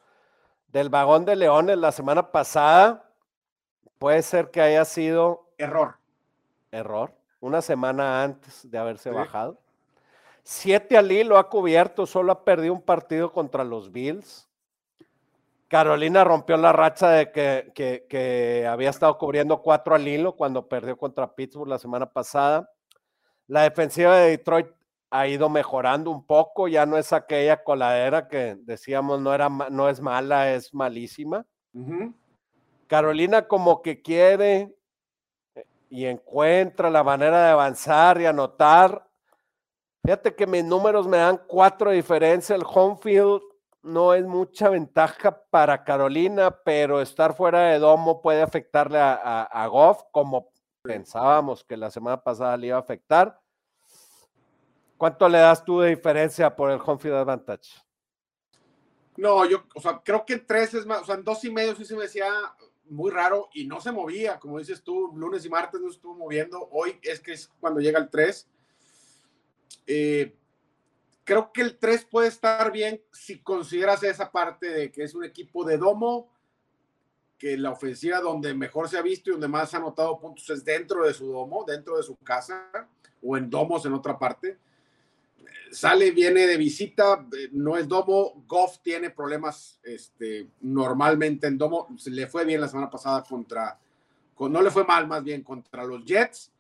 [0.68, 3.11] del vagón de Leones la semana pasada.
[3.98, 5.50] Puede ser que haya sido...
[5.56, 5.96] Error.
[6.70, 7.14] Error.
[7.40, 9.58] Una semana antes de haberse bajado.
[10.42, 14.47] Siete al hilo ha cubierto, solo ha perdido un partido contra los Bills.
[15.68, 21.35] Carolina rompió la racha de que, había estado cubriendo cuatro al hilo cuando perdió contra
[21.35, 22.70] Pittsburgh la semana pasada.
[23.46, 24.68] La defensiva de Detroit
[25.11, 29.88] ha ido mejorando un poco, ya no es aquella coladera que decíamos no, era, no
[29.88, 31.46] es mala, es malísima.
[32.87, 34.74] Carolina como que quiere
[35.54, 39.07] eh, y encuentra la manera de avanzar y anotar.
[40.02, 42.59] Fíjate que mis números me dan cuatro diferencias.
[42.59, 43.42] El home field
[43.88, 50.03] no es mucha ventaja para Carolina, pero estar fuera de domo puede afectarle a, Goff,
[50.12, 53.40] como pensábamos que la semana pasada le iba a afectar.
[54.96, 57.70] ¿Cuánto le das tú de diferencia por el home advantage?
[59.16, 61.51] No, yo, o sea, creo que en tres es más, o sea, en dos y
[61.51, 62.31] medio sí se me decía
[62.85, 66.68] muy raro y no se movía, como dices tú, lunes y martes no estuvo moviendo,
[66.70, 68.48] hoy es que es cuando llega el tres.
[69.87, 70.38] Eh,
[71.28, 75.24] creo que el 3 puede estar bien si consideras esa parte de que es un
[75.24, 76.32] equipo de domo,
[77.36, 80.64] que la ofensiva donde mejor se ha visto y donde más ha anotado puntos es
[80.64, 82.70] dentro de su domo, dentro de su casa
[83.22, 84.56] o en domos en otra parte.
[85.70, 88.42] Sale, viene de visita, no es domo.
[88.46, 91.88] Goff tiene problemas este, normalmente en domo.
[92.06, 93.78] Le fue bien la semana pasada contra,
[94.40, 96.50] no le fue mal más bien contra los Jets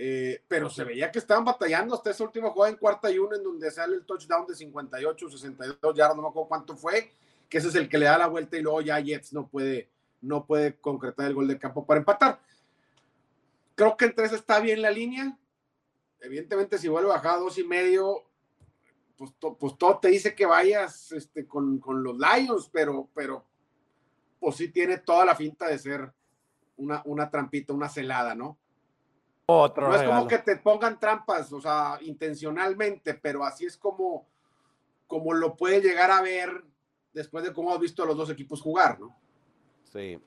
[0.00, 3.34] eh, pero se veía que estaban batallando hasta esa última jugada en cuarta y uno,
[3.34, 7.10] en donde sale el touchdown de 58, 62 yardas, no me acuerdo cuánto fue,
[7.48, 9.90] que ese es el que le da la vuelta y luego ya Jets no puede,
[10.20, 12.40] no puede concretar el gol de campo para empatar.
[13.74, 15.36] Creo que en tres está bien la línea.
[16.20, 18.22] Evidentemente, si vuelve a bajar a dos y medio,
[19.16, 23.44] pues, pues, todo te dice que vayas este, con, con, los Lions, pero, pero
[24.38, 26.12] pues sí tiene toda la finta de ser
[26.76, 28.60] una, una trampita, una celada, ¿no?
[29.48, 34.28] No es como que te pongan trampas, o sea, intencionalmente, pero así es como,
[35.06, 36.64] como lo puede llegar a ver
[37.14, 39.18] después de cómo has visto a los dos equipos jugar, ¿no?
[39.84, 40.20] Sí.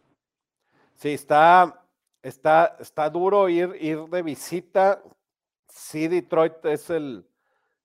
[0.95, 1.86] Sí, está,
[2.23, 5.03] está, está duro ir, ir de visita.
[5.67, 7.23] Sí, Detroit es el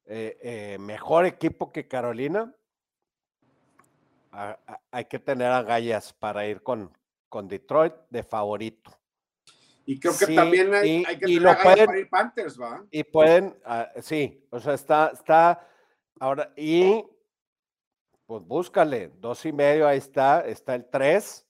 [0.06, 2.54] eh, eh, mejor equipo que Carolina.
[4.90, 6.90] hay que tener agallas para ir con,
[7.28, 8.90] con Detroit de favorito.
[9.88, 12.84] Y creo que también hay, que tener para ir Panthers, ¿va?
[12.90, 15.64] Y pueden, ah, sí, o sea, está, está,
[16.18, 17.04] ahora, y
[18.26, 21.46] pues búscale, dos y medio, ahí está, está el tres.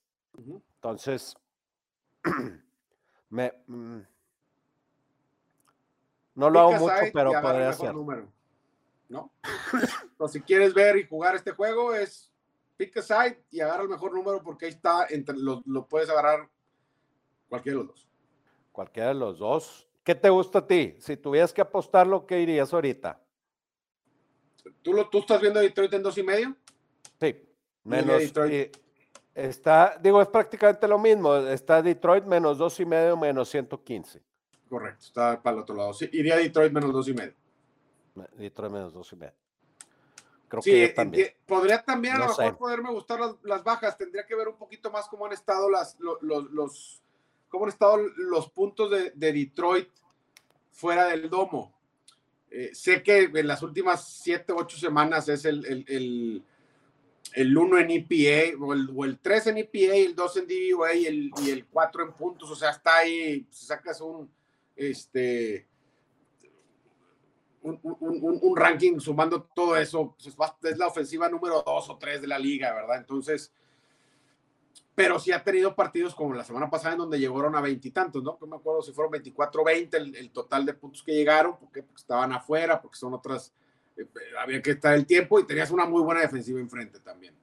[0.75, 1.35] Entonces,
[3.29, 4.01] me, mm,
[6.35, 7.95] no lo hago mucho, pero podría ser.
[7.95, 8.31] Número,
[9.09, 9.31] ¿no?
[10.03, 12.31] Entonces, si quieres ver y jugar este juego, es
[12.77, 16.07] pick a side y agarra el mejor número porque ahí está, entre, lo, lo puedes
[16.11, 16.47] agarrar
[17.49, 18.07] cualquiera de los dos.
[18.77, 19.87] Cualquiera de los dos.
[20.03, 20.97] ¿Qué te gusta a ti?
[20.99, 23.19] Si tuvieras que apostarlo, ¿qué irías ahorita?
[24.83, 26.55] ¿Tú, lo, ¿Tú estás viendo Detroit en dos y medio?
[27.19, 27.43] Sí,
[27.83, 28.21] menos.
[29.33, 31.37] está, digo, es prácticamente lo mismo.
[31.37, 34.21] Está Detroit menos dos y medio, menos 115.
[34.69, 35.91] Correcto, está para el otro lado.
[35.95, 37.33] Sí, iría Detroit menos dos y medio.
[38.35, 39.33] Detroit menos dos y medio.
[40.49, 41.29] Creo que también.
[41.47, 43.97] Podría también a lo mejor poderme gustar las, bajas.
[43.97, 47.01] Tendría que ver un poquito más cómo han estado las, los
[47.49, 49.89] cómo han estado los puntos de, Detroit
[50.71, 51.73] fuera del domo.
[52.49, 56.43] Eh, sé que en las últimas siete, ocho semanas es el, el,
[57.33, 60.93] el, 1 en EPA, o el, o el 3 en EPA, el 2 en DVA
[60.95, 62.49] y el, y el 4 en puntos.
[62.49, 64.29] O sea, está ahí, sacas un,
[64.75, 65.67] este,
[67.61, 72.39] un, ranking sumando todo eso, pues es la ofensiva número 2 o 3 de la
[72.39, 72.97] liga, ¿verdad?
[72.97, 73.51] Entonces,
[74.97, 78.35] pero sí ha tenido partidos como la semana pasada en donde llegaron a veintitantos, ¿no?
[78.41, 81.83] No me acuerdo si fueron 24 20 el, el, total de puntos que llegaron, porque,
[81.83, 83.53] porque estaban afuera, porque son otras,
[83.95, 84.07] eh,
[84.39, 87.35] había que estar el tiempo y tenías una muy buena defensiva enfrente también.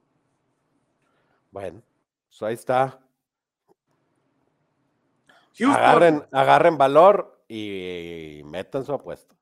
[1.49, 1.81] Bueno,
[2.27, 2.99] pues ahí está.
[5.61, 9.33] Agarren, agarren valor y metan su apuesta.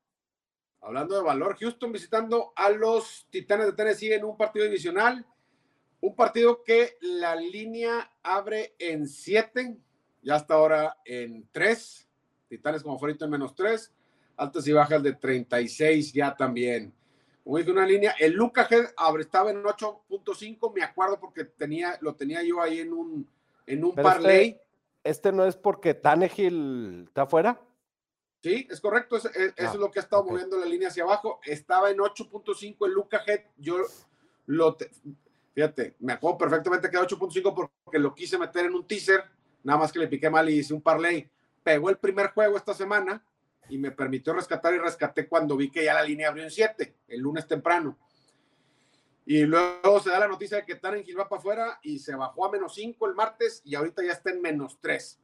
[0.80, 5.26] Hablando de valor, Houston visitando a los Titanes de Tennessee en un partido divisional.
[6.04, 9.74] Un partido que la línea abre en 7,
[10.20, 12.10] ya hasta ahora en 3.
[12.46, 13.90] Titanes como favorito en menos 3.
[14.36, 16.92] Altas y bajas de 36 ya también.
[17.42, 18.14] Como dije, una línea.
[18.18, 22.92] El Luca abre, estaba en 8.5, me acuerdo porque tenía, lo tenía yo ahí en
[22.92, 23.26] un,
[23.64, 24.48] en un parlay.
[24.48, 24.60] Este,
[25.04, 27.58] este, no es porque Tannehill está afuera?
[28.42, 29.16] Sí, es correcto.
[29.16, 31.40] Eso, es ah, lo que ha estado moviendo la línea hacia abajo.
[31.46, 33.40] Estaba en 8.5 el Luca Head.
[33.56, 33.78] Yo
[34.44, 34.76] lo,
[35.54, 39.24] fíjate, me acuerdo perfectamente que era 8.5 porque lo quise meter en un teaser.
[39.62, 41.28] Nada más que le piqué mal y hice un parlay.
[41.62, 43.24] Pegó el primer juego esta semana
[43.68, 46.94] y me permitió rescatar y rescaté cuando vi que ya la línea abrió en 7,
[47.08, 47.96] el lunes temprano.
[49.26, 52.44] Y luego se da la noticia de que Tannehill va para afuera y se bajó
[52.44, 55.18] a menos 5 el martes y ahorita ya está en menos 3.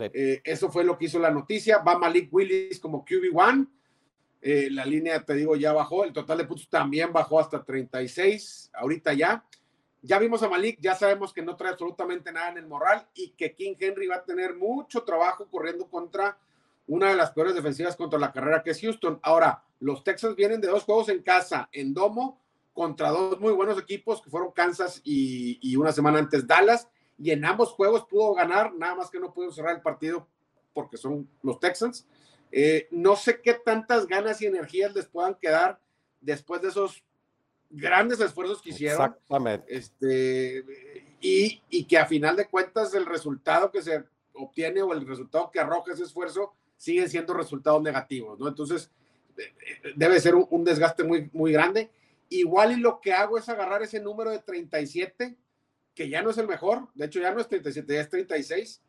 [0.00, 1.78] Eh, eso fue lo que hizo la noticia.
[1.78, 3.68] Va Malik Willis como QB1.
[4.40, 6.04] Eh, la línea, te digo, ya bajó.
[6.04, 8.70] El total de puntos también bajó hasta 36.
[8.72, 9.44] Ahorita ya.
[10.04, 13.30] Ya vimos a Malik, ya sabemos que no trae absolutamente nada en el moral y
[13.30, 16.36] que King Henry va a tener mucho trabajo corriendo contra
[16.88, 19.20] una de las peores defensivas contra la carrera que es Houston.
[19.22, 22.40] Ahora, los Texans vienen de dos juegos en casa, en Domo,
[22.72, 26.88] contra dos muy buenos equipos que fueron Kansas y, una semana antes Dallas
[27.18, 30.26] y en ambos juegos pudo ganar, nada más que no pudo cerrar el partido
[30.74, 32.06] porque son los Texans.
[32.50, 35.78] Eh, no sé qué tantas ganas y energías les puedan quedar
[36.20, 37.04] después de esos
[37.72, 39.00] grandes esfuerzos que hicieron.
[39.00, 39.76] Exactamente.
[39.76, 40.64] Este,
[41.20, 44.04] y, y, que a final de cuentas el resultado que se
[44.34, 48.48] obtiene o el resultado que arroja ese esfuerzo siguen siendo resultados negativos, ¿no?
[48.48, 48.90] Entonces,
[49.96, 51.90] debe ser un, un desgaste muy, muy grande.
[52.28, 55.36] Igual y lo que hago es agarrar ese número de 37
[55.94, 58.82] que ya no es el mejor, de hecho ya no es 37, ya es 36,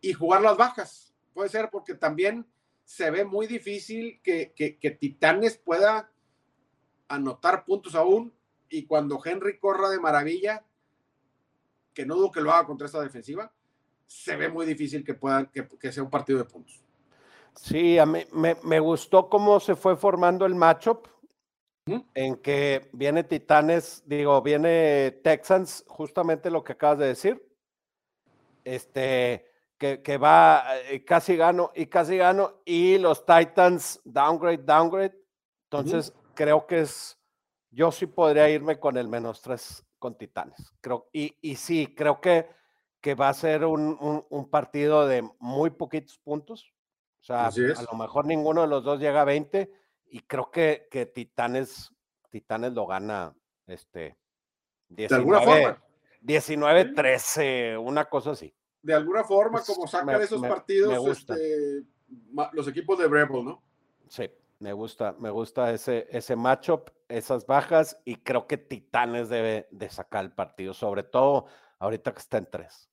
[0.00, 1.14] y jugar las bajas.
[1.34, 2.46] Puede ser porque también
[2.84, 6.11] se ve muy difícil que, que, Titanes pueda
[7.14, 8.32] anotar puntos aún,
[8.68, 10.64] y cuando Henry corra de maravilla,
[11.92, 13.52] que no dudo que lo haga contra esta defensiva,
[14.06, 16.82] se ve muy difícil que, puedan, que, que sea un partido de puntos.
[17.54, 21.06] Sí, a mí me, me, gustó cómo se fue formando el matchup
[22.14, 27.46] en que viene Titanes, digo, viene Texans, justamente lo que acabas de decir.
[28.64, 35.18] Este, que, que va, eh, casi gano y casi gano, y los Titans, downgrade, downgrade.
[35.64, 37.18] Entonces, creo que es,
[37.70, 40.74] yo sí podría irme con el menos tres con Titanes.
[40.80, 42.48] Creo, y, y sí, creo que,
[43.00, 46.72] que va a ser un, un, un partido de muy poquitos puntos.
[47.20, 49.72] O sea, a lo mejor ninguno de los dos llega a 20
[50.06, 51.92] y creo que, que Titanes,
[52.30, 53.34] Titanes lo gana
[53.66, 54.18] este
[54.88, 55.78] 19,
[56.22, 58.52] 19-13, una cosa así.
[58.82, 61.84] De alguna forma, como saca de esos partidos este,
[62.52, 63.62] los equipos de Rebel, ¿no?
[64.08, 64.28] Sí,
[64.62, 69.90] me gusta, me gusta ese, ese matchup, esas bajas, y creo que Titanes debe de
[69.90, 71.46] sacar el partido, sobre todo
[71.80, 72.88] ahorita que está en tres.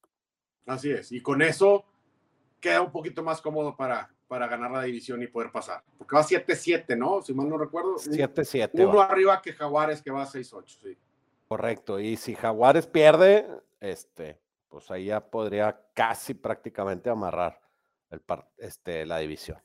[0.66, 1.86] Así es, y con eso
[2.60, 5.84] queda un poquito más cómodo para, para ganar la división y poder pasar.
[5.96, 7.22] Porque va 7-7, ¿no?
[7.22, 7.98] Si mal no recuerdo.
[7.98, 8.72] 7-7.
[8.74, 10.98] Uno arriba que Jaguares, que va 6-8, sí.
[11.48, 12.00] Correcto.
[12.00, 13.48] Y si Jaguares pierde,
[13.80, 17.62] este, pues ahí ya podría casi prácticamente amarrar
[18.10, 18.22] el
[18.58, 19.60] este, la división.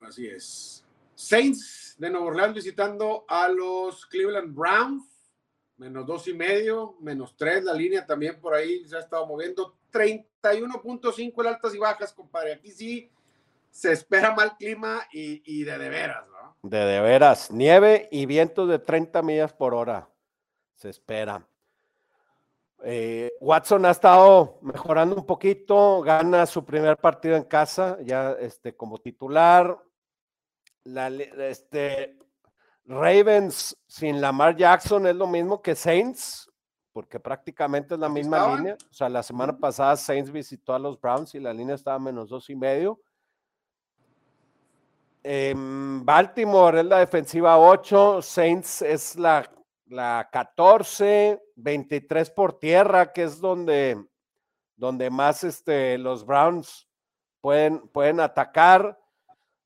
[0.00, 0.83] Así es.
[1.14, 5.04] Saints de Nueva Orleans visitando a los Cleveland Browns.
[5.76, 9.76] Menos dos y medio, menos tres la línea también por ahí se ha estado moviendo.
[9.92, 12.54] 31.5 el altas y bajas, compadre.
[12.54, 13.10] Aquí sí
[13.70, 16.56] se espera mal clima y, de de veras, ¿no?
[16.62, 17.50] De de veras.
[17.50, 20.08] Nieve y vientos de 30 millas por hora.
[20.74, 21.44] Se espera.
[22.84, 28.76] Eh, Watson ha estado mejorando un poquito, gana su primer partido en casa, ya este,
[28.76, 29.76] como titular.
[30.84, 32.18] La, este,
[32.84, 36.50] Ravens sin Lamar Jackson es lo mismo que Saints,
[36.92, 38.76] porque prácticamente es la misma línea.
[38.90, 42.28] O sea, la semana pasada Saints visitó a los Browns y la línea estaba menos
[42.28, 43.00] dos y medio.
[45.24, 49.50] Baltimore es la defensiva 8, Saints es la,
[49.86, 54.04] la 14, 23 por tierra, que es donde,
[54.76, 56.86] donde más este, los Browns
[57.40, 59.00] pueden, pueden atacar.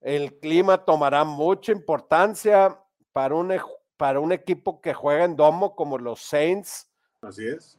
[0.00, 2.78] El clima tomará mucha importancia
[3.12, 3.52] para un,
[3.96, 6.88] para un equipo que juega en domo como los Saints.
[7.22, 7.78] Así es.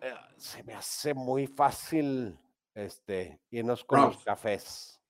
[0.00, 2.38] eh, se me hace muy fácil
[2.74, 5.00] este, irnos con los cafés.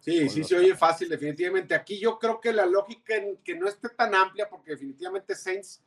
[0.00, 1.74] Sí, sí se oye fácil, definitivamente.
[1.74, 5.82] Aquí yo creo que la lógica en que no esté tan amplia, porque definitivamente Saints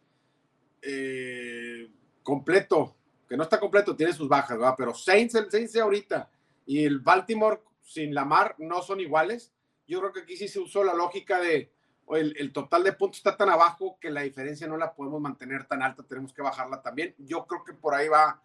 [0.82, 1.88] eh,
[2.24, 2.96] completo,
[3.30, 4.74] que no está completo, tiene sus bajas, ¿verdad?
[4.76, 6.32] Pero Saints, el Saints de ahorita
[6.66, 9.54] y el Baltimore sin Lamar no son iguales.
[9.88, 11.72] Yo creo que aquí sí se usó la lógica de
[12.16, 15.82] el, total de puntos está tan abajo que la diferencia no la podemos mantener tan
[15.82, 17.14] alta, tenemos que bajarla también.
[17.18, 18.42] Yo creo que por ahí va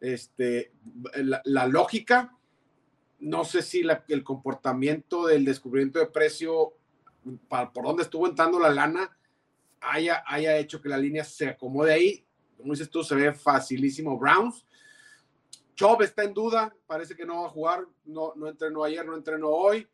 [0.00, 0.72] este,
[1.44, 2.34] la, lógica.
[3.18, 6.72] No sé si el comportamiento del descubrimiento de precio,
[7.48, 9.16] por donde estuvo entrando la lana,
[9.80, 12.24] haya, haya hecho que la línea se acomode ahí.
[12.56, 14.18] Como dices tú, se ve facilísimo.
[14.18, 14.64] Browns.
[15.74, 19.16] Chubb está en duda, parece que no va a jugar, no, no entrenó ayer, no
[19.16, 19.88] entrenó hoy.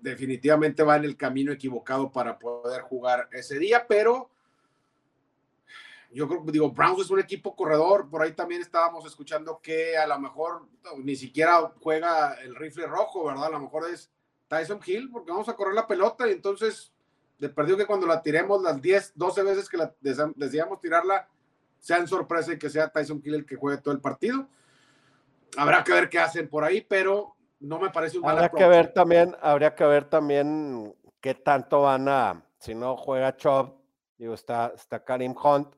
[0.00, 4.30] Definitivamente va en el camino equivocado para poder jugar ese día, pero
[6.10, 10.06] yo creo, digo, Browns es un equipo corredor, por ahí también estábamos escuchando que a
[10.06, 10.66] lo mejor
[10.98, 13.46] ni siquiera juega el rifle rojo, ¿verdad?
[13.46, 14.10] A lo mejor es
[14.48, 16.92] Tyson Hill, porque vamos a correr la pelota y entonces,
[17.38, 21.28] de perdido que cuando la tiremos las 10, 12 veces que la deseamos tirarla,
[21.78, 24.46] sean sorpresa y que sea Tyson Hill el que juegue todo el partido.
[25.56, 28.92] Habrá que ver qué hacen por ahí, pero no me parece un Habría que ver
[28.92, 33.74] también, habría que ver también qué tanto van a, si no juega Chubb,
[34.18, 35.74] digo, está, está Karim Hunt,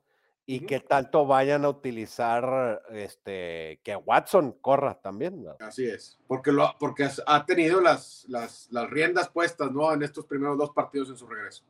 [0.47, 5.47] y que tanto vayan a utilizar este que Watson corra también.
[5.61, 9.92] Así es, porque lo porque ha tenido las, las, las, riendas puestas, ¿no?
[9.92, 11.64] En estos primeros dos partidos en su regreso.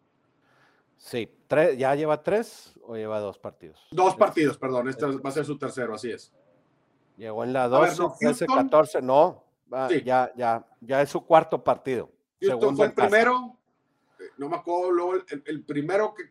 [0.96, 3.86] Sí, tres, ¿ya lleva tres o lleva dos partidos?
[3.90, 6.32] Dos partidos, perdón, este va a ser su tercero, así es.
[7.16, 9.43] Llegó en la 12, no, 14, no,
[10.04, 12.10] ya, ya, ya es su cuarto partido.
[12.40, 13.58] Houston fue el primero,
[14.18, 16.30] eh, no me acuerdo, el, el primero que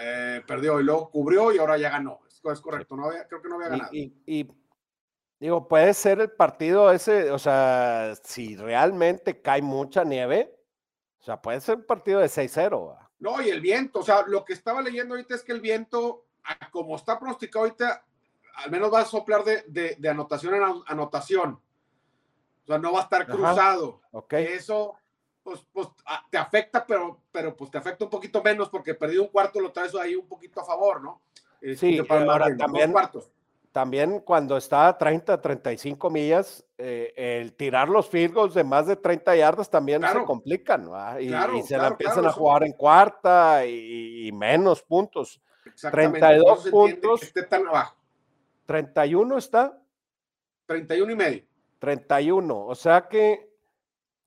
[0.00, 2.20] eh, perdió y luego cubrió y ahora ya ganó.
[2.26, 3.90] Es, correcto, no creo que no había ganado.
[3.92, 4.50] Y,
[5.38, 10.56] digo, puede ser el partido ese, o sea, si realmente cae mucha nieve,
[11.20, 12.96] o sea, puede ser un partido de 6-0.
[13.18, 16.24] No, y el viento, o sea, lo que estaba leyendo ahorita es que el viento,
[16.70, 18.04] como está pronosticado ahorita,
[18.54, 21.60] al menos va a soplar de, de, anotación en anotación.
[22.64, 24.00] O sea, no va a estar cruzado.
[24.12, 24.34] Ok.
[24.34, 24.96] Eso
[25.42, 29.22] pues, pues ah, te afecta, pero, pero pues te afecta un poquito menos porque perdido
[29.22, 31.22] un cuarto lo traes ahí un poquito a favor, ¿no?
[31.60, 32.94] Sí, este, para también,
[33.72, 38.86] también cuando está a 30, 35 millas, eh, el tirar los field goals de más
[38.86, 41.20] de 30 yardas también se complican, ¿no?
[41.20, 41.28] Y,
[41.62, 45.40] se la empiezan a jugar en cuarta y, menos puntos.
[45.90, 47.22] 32 puntos.
[47.22, 47.96] esté tan abajo.
[48.66, 49.78] 31 está.
[50.66, 51.49] 31 y medio.
[51.80, 53.50] 31, o sea que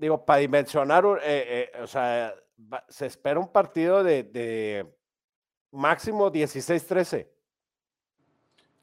[0.04, 2.36] digo, para dimensionar, eh, eh, o sea,
[2.90, 4.86] se espera un partido de,
[5.72, 7.28] máximo 16-13.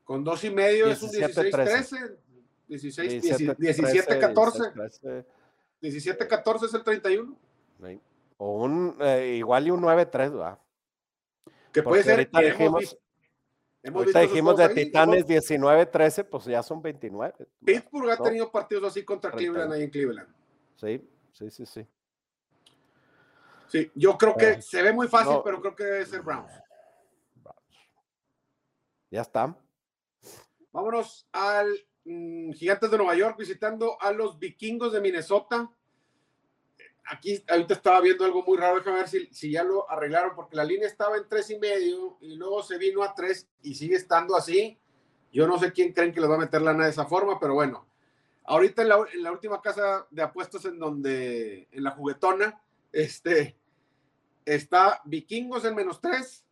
[0.05, 2.17] Con dos y medio es un 16-13.
[2.69, 5.25] 17-14.
[5.83, 7.37] 17-14 es el 31.
[8.39, 10.59] O un eh, igual y un 9-3, ¿verdad?
[11.73, 12.15] Que puede ser.
[12.15, 12.97] Ahorita dijimos,
[13.85, 17.35] ahorita dijimos de Titanes 19-13, pues ya son 29.
[17.65, 20.29] Pittsburgh ha tenido partidos así contra Cleveland ahí en Cleveland.
[20.77, 21.87] Sí, sí, sí, sí.
[23.69, 26.51] Sí, yo creo que eh, se ve muy fácil, pero creo que debe ser Browns.
[29.11, 29.57] Ya está.
[30.73, 31.69] Vámonos al
[32.05, 35.71] mm, Gigantes de Nueva York visitando a los vikingos de Minnesota.
[37.07, 40.57] Aquí ahorita estaba viendo algo muy raro, déjame ver si, si ya lo arreglaron, porque
[40.57, 43.97] la línea estaba en tres y medio y luego se vino a tres y sigue
[43.97, 44.79] estando así.
[45.33, 47.55] Yo no sé quién creen que les va a meter lana de esa forma, pero
[47.55, 47.87] bueno,
[48.51, 52.61] Ahorita en la, última casa de apuestos en donde, en la juguetona,
[52.91, 53.57] este,
[54.45, 56.45] está Vikingos en menos 3,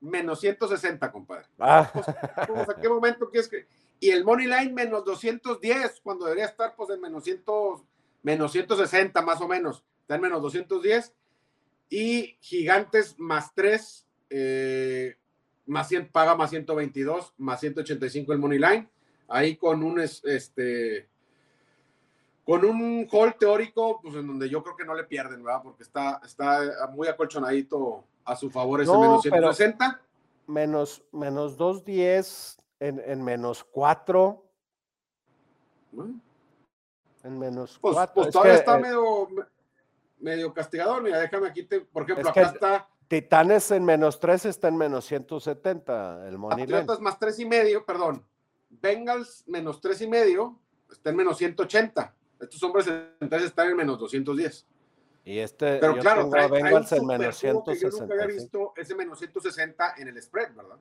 [0.00, 1.46] menos 160, compadre.
[1.58, 1.90] Ah.
[1.92, 2.06] Pues,
[2.46, 3.66] pues, ¿A qué momento quieres que...?
[4.00, 7.44] Y el Money Line menos 210, cuando debería estar pues en menos, 100,
[8.22, 9.84] menos 160 más o menos.
[10.02, 11.14] Está en menos 210.
[11.90, 15.16] Y Gigantes más 3, eh,
[15.66, 18.88] más 100, paga más 122, más 185 el Money Line.
[19.28, 21.08] Ahí con un, este,
[22.44, 25.62] con un hall teórico, pues en donde yo creo que no le pierden, ¿verdad?
[25.62, 30.00] Porque está, está muy acolchonadito a su favor ese menos 160.
[30.46, 34.44] Menos, menos 210 en, en menos 4.
[37.28, 38.14] En menos pues, 4.
[38.14, 39.28] Pues todavía está eh, medio,
[40.18, 41.02] medio castigador.
[41.02, 42.88] Mira, déjame aquí, por ejemplo, acá está.
[43.06, 46.28] Titanes en menos 3 está en menos 170.
[46.28, 48.24] El Money Patriotas más 3 y medio, perdón.
[48.70, 50.58] Bengals menos 3 y medio
[50.90, 52.14] está en menos 180.
[52.40, 52.86] Estos hombres
[53.20, 54.66] entonces están en menos 210.
[55.24, 57.96] Y este, pero claro, trae, Bengals en menos 160.
[57.96, 60.76] Yo nunca había visto ese menos 160 en el spread, ¿verdad?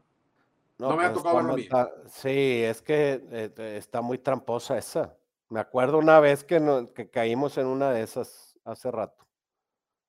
[0.78, 4.78] No, me ha pues, tocado verlo a está- Sí, es que eh, está muy tramposa
[4.78, 5.16] esa.
[5.50, 9.26] Me acuerdo una vez que, no- que caímos en una de esas hace rato.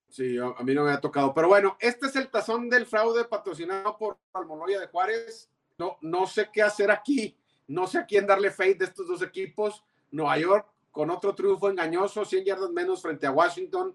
[0.09, 1.34] Sí, a mí no me ha tocado.
[1.34, 5.49] Pero bueno, este es el tazón del fraude patrocinado por Almoloya de Juárez.
[5.78, 7.36] No, no sé qué hacer aquí.
[7.66, 9.84] No sé a quién darle fade de estos dos equipos.
[10.11, 13.95] Nueva York con otro triunfo engañoso, 100 yardas menos frente a Washington,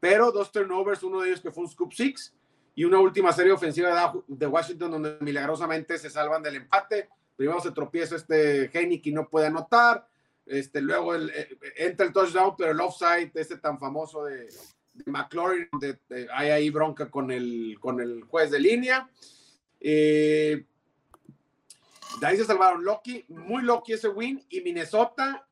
[0.00, 2.32] pero dos turnovers, uno de ellos que fue un scoop six
[2.76, 7.10] y una última serie ofensiva de- Washington donde milagrosamente se salvan del empate.
[7.36, 10.06] Primero se tropieza este Heineken y no puede anotar.
[10.48, 14.48] Este, luego eh, entra el touchdown, pero el offside, este tan famoso de,
[14.94, 19.10] de McLaurin, eh, hay ahí bronca con el, con el juez de línea.
[19.80, 20.64] Eh,
[22.20, 24.44] de ahí se salvaron Loki, muy Loki ese win.
[24.48, 25.46] Y Minnesota,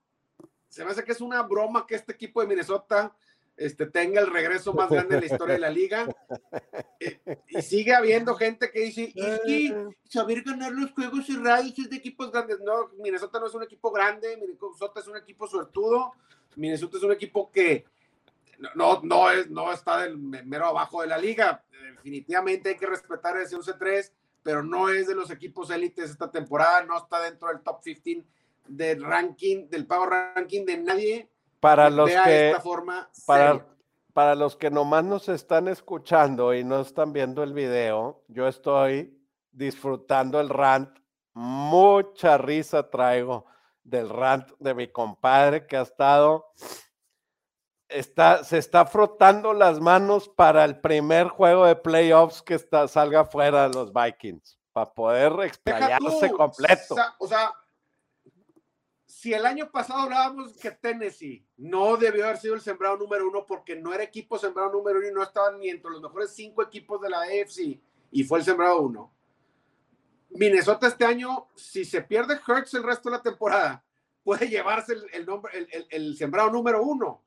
[0.69, 3.15] se me hace que es una broma que este equipo de Minnesota
[3.57, 6.07] este, tenga el regreso más grande de la historia de la liga.
[6.99, 11.91] Eh, y sigue habiendo gente que dice, es que saber ganar los juegos cerrados es
[11.91, 12.59] de equipos grandes.
[12.61, 16.15] No, Minnesota no es un equipo grande, Minnesota es un equipo suertudo,
[16.57, 17.85] Minnesota es un equipo que
[18.59, 21.63] no, no, no, es, no está del mero abajo de la liga.
[21.97, 24.11] Definitivamente hay que respetar ese 11-3,
[24.43, 28.25] pero no es de los equipos élites esta temporada, no está dentro del top 15
[28.69, 31.29] del ranking, del pago ranking de nadie.
[31.61, 33.67] Para los que, esta forma para,
[34.13, 39.19] para los que nomás nos están escuchando y no están viendo el video, yo estoy
[39.53, 40.99] disfrutando el rant.
[41.35, 43.47] Mucha risa traigo
[43.83, 46.51] del rant de mi compadre que ha estado,
[47.89, 53.25] está, se está frotando las manos para el primer juego de playoffs que está, salga
[53.25, 56.95] fuera de los Vikings, para poder explayarse completo.
[56.95, 57.53] sa- O sea,
[59.27, 63.45] si el año pasado hablábamos que Tennessee no debió haber sido el sembrado número uno
[63.45, 66.63] porque no era equipo sembrado número uno y no estaban ni entre los mejores cinco
[66.63, 67.81] equipos de la AFC
[68.13, 69.13] y fue el sembrado uno.
[70.31, 73.83] Minnesota este año, si se pierde Hurts el resto de la temporada,
[74.23, 77.21] puede llevarse el, el nombre, el, el- sembrado número uno.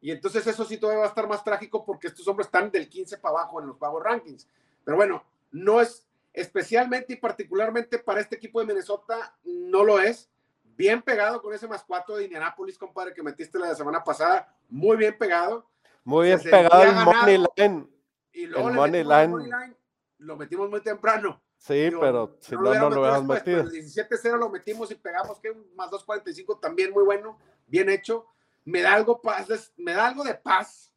[0.00, 2.88] Y entonces eso sí todavía va a estar más trágico porque estos hombres están del
[2.88, 4.46] 15 para abajo en los Power Rankings.
[4.84, 10.28] Pero bueno, no es especialmente y particularmente para este equipo de Minnesota, no lo es.
[10.76, 14.54] Bien pegado con ese más cuatro de Indianapolis, compadre, que metiste la semana pasada.
[14.68, 15.68] Muy bien pegado.
[16.04, 17.88] Muy bien se pegado el money line.
[18.32, 19.28] Y luego El money line.
[19.28, 19.76] money line,
[20.18, 21.40] Lo metimos muy temprano.
[21.58, 23.78] Sí, Digo, pero si no, no lo hubiéramos pero metido.
[23.78, 28.26] El 17-0 lo metimos y pegamos que un más 2.45 también muy bueno, bien hecho.
[28.64, 30.92] Me da algo paz, me da algo de paz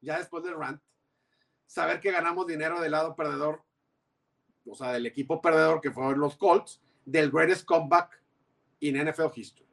[0.00, 0.82] ya después del rant.
[1.66, 3.62] Saber que ganamos dinero del lado perdedor,
[4.66, 8.17] o sea, del equipo perdedor que fueron los Colts, del greatest comeback
[8.80, 9.66] in NFL history.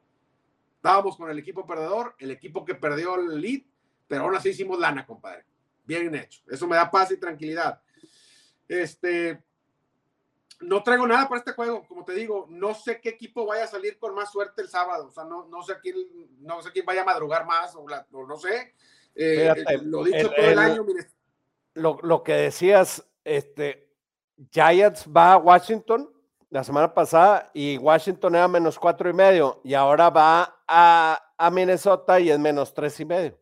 [0.76, 3.62] Estábamos con el equipo perdedor, el equipo que perdió el lead,
[4.06, 5.44] pero aún así hicimos lana, compadre.
[5.84, 6.42] Bien hecho.
[6.48, 7.80] Eso me da paz y tranquilidad.
[8.68, 9.42] Este,
[10.60, 13.68] no traigo nada para este juego, como te digo, no sé qué equipo vaya a
[13.68, 15.96] salir con más suerte el sábado, o sea, no, no sé quién,
[16.40, 18.74] no sé quién vaya a madrugar más, o, la- o no sé.
[19.14, 21.06] Eh, Fíjate, eh, lo dicho el- todo el, el- año, mire,
[21.74, 23.88] Lo, lo que decías, este,
[24.50, 26.10] Giants va a Washington
[26.50, 31.50] la semana pasada y Washington era menos cuatro y medio y ahora va a, a
[31.50, 33.38] Minnesota y es menos tres y medio.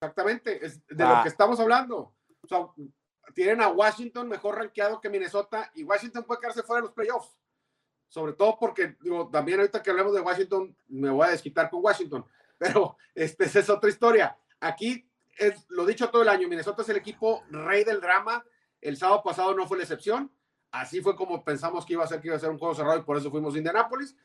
[0.00, 1.16] exactamente, es de Ah.
[1.18, 2.14] lo que estamos hablando.
[2.42, 2.66] O sea,
[3.34, 7.38] tienen a Washington mejor rankeado que Minnesota y Washington puede quedarse fuera de los playoffs.
[8.08, 11.82] Sobre todo porque, digo, también ahorita que hablemos de Washington, me voy a desquitar con
[11.84, 12.24] Washington,
[12.58, 14.36] pero este, esa es otra historia.
[14.60, 18.44] Aquí es lo dicho todo el año, Minnesota es el equipo rey del drama.
[18.80, 20.30] El sábado pasado no fue la excepción.
[20.70, 22.98] Así fue como pensamos que iba a ser, que iba a ser un juego cerrado
[22.98, 24.16] y por eso fuimos a Indianápolis.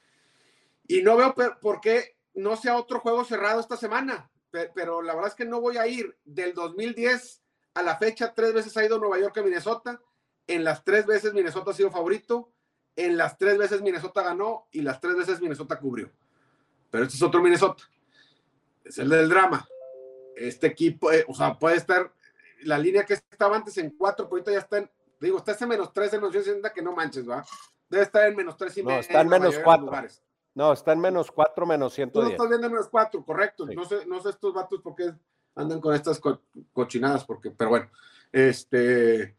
[0.87, 5.13] Y no veo por qué no sea otro juego cerrado esta semana, Pe- pero la
[5.13, 6.17] verdad es que no voy a ir.
[6.25, 7.41] Del 2010
[7.75, 10.01] a la fecha, tres veces ha ido Nueva York a Minnesota.
[10.47, 12.51] En las tres veces Minnesota ha sido favorito.
[12.97, 16.11] En las tres veces Minnesota ganó y las tres veces Minnesota cubrió.
[16.89, 17.83] Pero este es otro Minnesota.
[18.83, 19.65] Es el del drama.
[20.35, 22.11] Este equipo, eh, o sea, puede estar
[22.63, 25.65] la línea que estaba antes en cuatro, pero ahorita ya está en, digo, está ese
[25.65, 27.45] menos tres en los 60 que no manches, ¿va?
[27.87, 28.99] Debe estar en menos tres y No, medio.
[29.01, 29.85] está en menos mayoría de los cuatro.
[29.85, 30.23] lugares.
[30.53, 32.31] No, está en menos cuatro, menos Tú lo 110.
[32.31, 33.65] estás viendo en menos cuatro, correcto.
[33.67, 33.75] Sí.
[33.75, 35.13] No sé, no sé estos vatos por qué
[35.55, 36.41] andan con estas co-
[36.73, 37.89] cochinadas, porque, pero bueno,
[38.31, 39.37] este,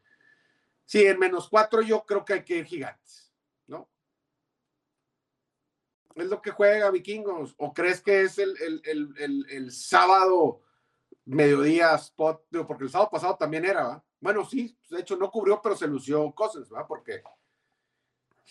[0.84, 3.32] sí, en menos cuatro yo creo que hay que ir gigantes,
[3.66, 3.88] ¿no?
[6.14, 10.60] Es lo que juega Vikingos, o crees que es el, el, el, el, el sábado
[11.24, 14.04] mediodía spot, Digo, porque el sábado pasado también era, ¿va?
[14.22, 16.86] Bueno, sí, de hecho no cubrió, pero se lució Cousins, ¿va?
[16.86, 17.22] Porque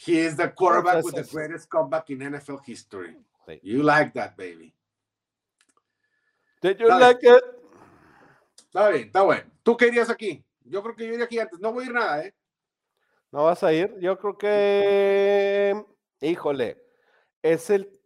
[0.05, 3.17] he is the quarterback with the greatest comeback in NFL history.
[3.47, 3.59] Sí.
[3.63, 4.75] You like that, baby.
[6.61, 7.41] Did you like it?
[8.65, 9.49] Está bien, está bueno.
[9.63, 10.45] ¿Tú qué irías aquí?
[10.65, 11.59] Yo creo que yo iría aquí antes.
[11.61, 12.35] No voy a ir nada, ¿eh?
[13.31, 13.97] ¿No vas a ir?
[13.99, 15.85] Yo creo que,
[16.19, 16.83] híjole,
[17.41, 17.97] es el,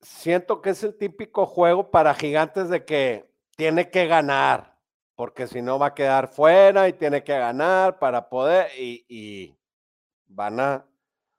[0.00, 4.75] siento que es el típico juego para gigantes de que tiene que ganar,
[5.16, 9.56] porque si no va a quedar fuera y tiene que ganar para poder, y,
[10.28, 10.86] van a,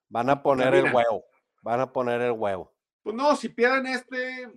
[0.10, 1.24] van a poner el huevo,
[1.62, 2.74] van a poner el huevo.
[3.04, 4.50] Pues no, si pierden este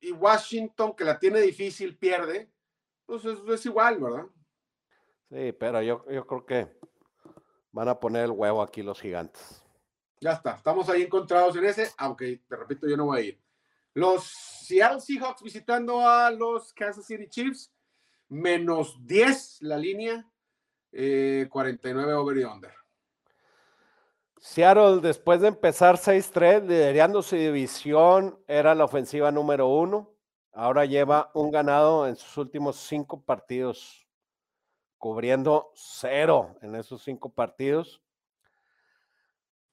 [0.00, 2.50] y Washington, que la tiene difícil, pierde,
[3.06, 4.26] pues es, igual, ¿verdad?
[5.30, 6.78] Sí, pero yo, yo creo que
[7.72, 9.62] van a poner el huevo aquí los gigantes.
[10.20, 13.40] Ya está, estamos ahí encontrados en ese, aunque te repito, yo no voy a ir.
[13.94, 17.72] Los Seattle Seahawks visitando a los Kansas City Chiefs,
[18.30, 20.26] menos 10 la línea,
[20.90, 22.72] 49 eh, over y under.
[24.38, 30.14] Seattle, después de empezar 6-3, liderando su división, era la ofensiva número uno.
[30.52, 34.08] Ahora lleva un ganado en sus últimos cinco partidos,
[34.96, 38.00] cubriendo cero en esos cinco partidos.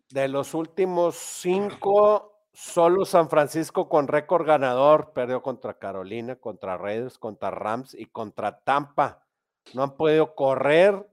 [0.10, 7.20] De los últimos cinco, solo San Francisco con récord ganador perdió contra Carolina, contra Raiders,
[7.20, 9.24] contra Rams y contra Tampa.
[9.76, 11.08] No han podido correr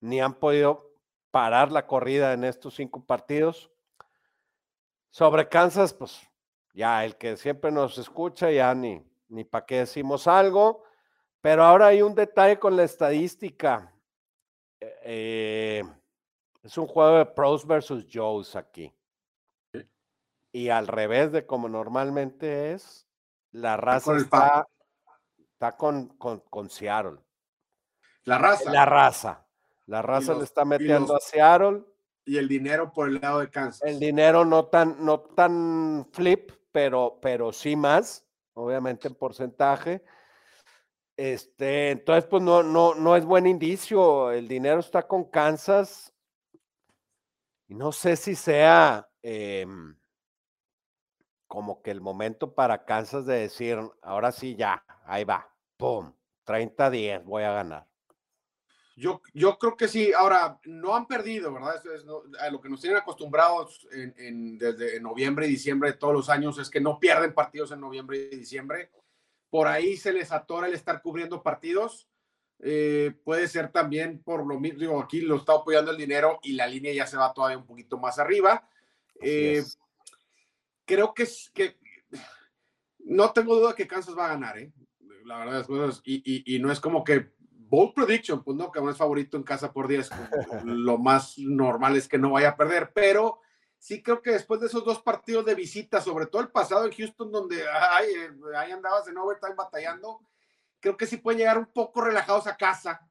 [0.00, 0.92] ni han podido
[1.30, 3.70] parar la corrida en estos cinco partidos.
[5.08, 6.20] Sobre Kansas, pues
[6.74, 10.84] ya el que siempre nos escucha, ya ni, ni para qué decimos algo.
[11.40, 13.90] Pero ahora hay un detalle con la estadística.
[14.80, 15.82] Eh,
[16.62, 18.92] es un juego de pros versus Joes aquí.
[20.54, 23.08] Y al revés de como normalmente es,
[23.50, 24.64] la raza está,
[25.36, 27.18] está con, con, con Seattle.
[28.22, 28.70] La raza.
[28.70, 29.48] La raza.
[29.86, 31.82] La raza le está metiendo a Seattle.
[32.24, 33.82] Y el dinero por el lado de Kansas.
[33.82, 40.04] El dinero no tan, no tan flip, pero, pero sí más, obviamente en porcentaje.
[41.16, 44.30] Este, entonces, pues no, no, no es buen indicio.
[44.30, 46.14] El dinero está con Kansas.
[47.66, 49.96] Y no sé si sea em,
[51.54, 56.12] como que el momento para Kansas de decir, ahora sí ya, ahí va, ¡pum!
[56.46, 57.86] 30-10, voy a ganar.
[58.96, 60.12] Yo, yo creo que sí.
[60.12, 61.80] Ahora, no han perdido, ¿verdad?
[61.94, 62.04] es,
[62.40, 66.58] a lo que nos tienen acostumbrados en, desde noviembre y diciembre de todos los años
[66.58, 68.90] es que no pierden partidos en noviembre y diciembre.
[69.50, 72.08] Por ahí se les atora el estar cubriendo partidos.
[72.60, 76.52] Eh, puede ser también por lo mismo, digo, aquí lo está apoyando el dinero y
[76.52, 78.68] la línea ya se va todavía un poquito más arriba.
[79.20, 79.62] Eh,
[80.84, 81.78] creo que, es, que
[82.98, 84.72] no tengo duda que Kansas va a ganar, ¿eh?
[85.24, 87.32] La verdad, cosas, y, y, y no es como que
[87.74, 90.10] bold prediction, pues no, que no es favorito en casa por 10.
[90.64, 93.40] Lo más normal es que no vaya a perder, pero
[93.78, 96.92] sí creo que después de esos dos partidos de visita, sobre todo el pasado en
[96.92, 98.06] Houston, donde ay,
[98.56, 100.20] ahí andabas en overtime batallando,
[100.80, 103.06] creo que sí pueden llegar un poco relajados a casa.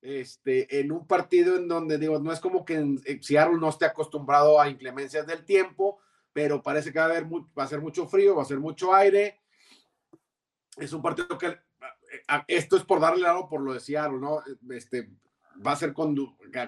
[0.00, 3.84] Este, en un partido en donde digo, no es como que en, Seattle no esté
[3.84, 6.00] acostumbrado a inclemencias del tiempo,
[6.32, 8.94] pero parece que va a, haber, va a ser mucho frío, va a ser mucho
[8.94, 9.40] aire.
[10.76, 11.58] Es un partido que
[12.46, 14.42] esto es por darle algo por lo de Seattle, ¿no?
[14.70, 15.10] Este,
[15.64, 16.16] va a ser con,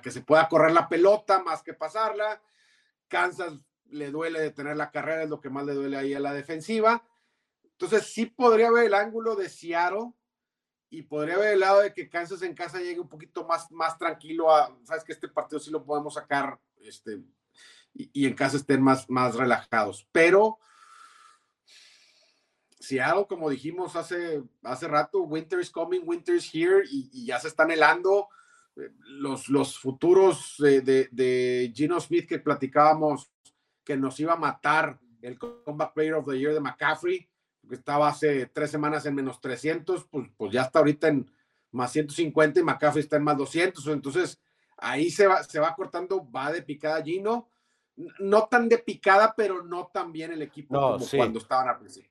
[0.02, 2.42] que se pueda correr la pelota más que pasarla.
[3.08, 3.54] Kansas
[3.86, 6.32] le duele de tener la carrera, es lo que más le duele ahí a la
[6.32, 7.06] defensiva.
[7.62, 10.12] Entonces, sí podría haber el ángulo de Seattle
[10.90, 13.98] y podría haber el lado de que Kansas en casa llegue un poquito más, más
[13.98, 17.20] tranquilo a, sabes que este partido sí lo podemos sacar, este,
[17.94, 20.06] y, y en casa estén más, más relajados.
[20.12, 20.58] Pero
[22.84, 27.48] Seattle, como dijimos hace, hace rato, winter is coming, winter is here, y, ya se
[27.48, 28.28] están helando.
[29.06, 33.30] Los, los futuros de, de, Gino Smith que platicábamos
[33.84, 37.28] que nos iba a matar el Comeback Player of the Year de McCaffrey,
[37.68, 41.30] que estaba hace tres semanas en menos 300, pues, pues ya está ahorita en
[41.70, 44.40] más 150 y McCaffrey está en más 200, entonces
[44.76, 47.48] ahí se va, se va cortando, va de picada Gino,
[47.96, 52.10] no tan de picada, pero no tan bien el equipo como cuando estaban al principio.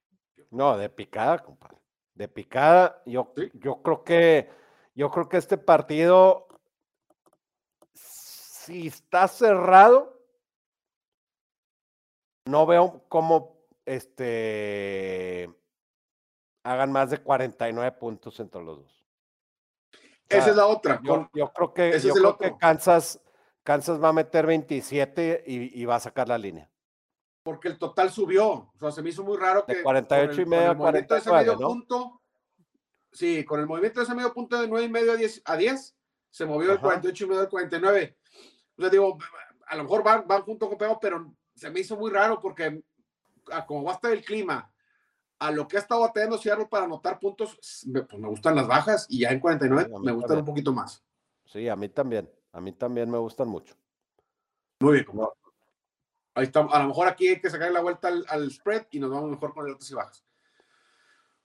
[0.52, 1.78] No, de picada, compadre.
[2.14, 4.50] De picada, yo, yo creo que
[4.96, 6.48] yo creo que este partido,
[7.94, 10.22] si está cerrado,
[12.46, 15.50] no veo cómo este
[16.64, 19.06] hagan más de 49 puntos entre los dos.
[20.30, 21.02] Esa es la otra.
[21.04, 23.20] Yo, creo que, yo creo que Kansas,
[23.64, 26.70] Kansas va a meter 27 y va a sacar la línea
[27.44, 28.48] porque el total subió.
[28.50, 29.76] O sea, se me hizo muy raro que.
[29.76, 31.68] De 48 y medio a 49, ¿no?
[31.68, 32.22] punto,
[33.12, 35.58] sí, con el movimiento de ese medio punto de 9 y medio a 10, a
[35.58, 35.96] 10
[36.32, 38.18] se movió el 48 y medio al 49.
[38.78, 39.18] O sea, digo,
[39.68, 42.82] a lo mejor van, van junto con pego, pero se me hizo muy raro porque,
[43.52, 44.72] a como va a estar el clima,
[45.38, 48.66] a lo que ha estado batallando Seattle para anotar puntos, me, pues me gustan las
[48.66, 51.04] bajas y ya en 49 me gustan un poquito más.
[51.46, 52.32] Sí, a mí también.
[52.54, 53.76] A mí también me gustan mucho.
[54.80, 55.08] Muy bien.
[56.36, 56.62] Ahí está.
[56.62, 59.54] A lo mejor aquí hay que sacar la vuelta al, spread y nos vamos mejor
[59.54, 60.26] con el altos y bajas.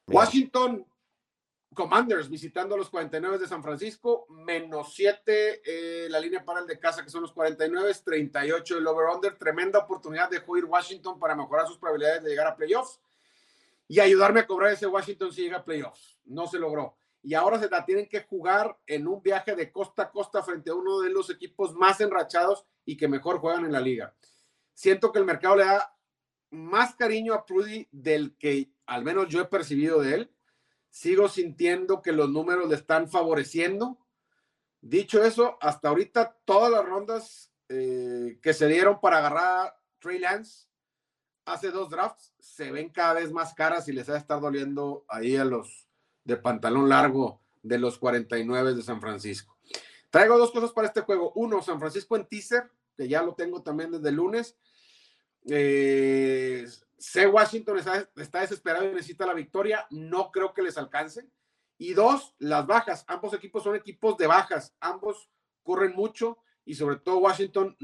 [0.07, 0.87] Washington
[1.75, 6.67] Commanders visitando a los 49 de San Francisco, menos 7 eh, la línea para el
[6.67, 11.37] de casa que son los 49, 38 el over-under, tremenda oportunidad de ir Washington para
[11.37, 13.01] mejorar sus probabilidades de llegar a playoffs
[13.87, 16.19] y ayudarme a cobrar ese Washington si llega a playoffs.
[16.25, 16.97] No se logró.
[17.23, 20.71] Y ahora se la tienen que jugar en un viaje de costa a costa frente
[20.71, 24.15] a uno de los equipos más enrachados y que mejor juegan en la liga.
[24.75, 25.95] Siento que el mercado le da
[26.51, 30.35] más cariño a Prudy del que al menos yo he percibido de él
[30.91, 33.99] sigo sintiendo que los números le están favoreciendo.
[34.81, 40.19] Dicho eso, hasta ahorita todas las rondas eh, que se dieron para agarrar a Trey
[40.19, 40.69] Lance
[41.45, 45.05] hace dos drafts se ven cada vez más caras y les va a estar doliendo
[45.09, 45.88] ahí a los
[46.29, 49.57] de pantalón largo de los 49 de San Francisco.
[50.11, 51.33] Traigo dos cosas para este juego.
[51.35, 54.59] Uno, San Francisco en teaser, que ya lo tengo también desde el lunes.
[55.49, 56.69] Eh,
[57.33, 61.27] Washington está, desesperado y necesita la victoria, no creo que les alcance.
[61.79, 63.05] Y dos, las bajas.
[63.09, 65.31] Ambos equipos son equipos de bajas, ambos
[65.63, 67.75] corren mucho y sobre todo Washington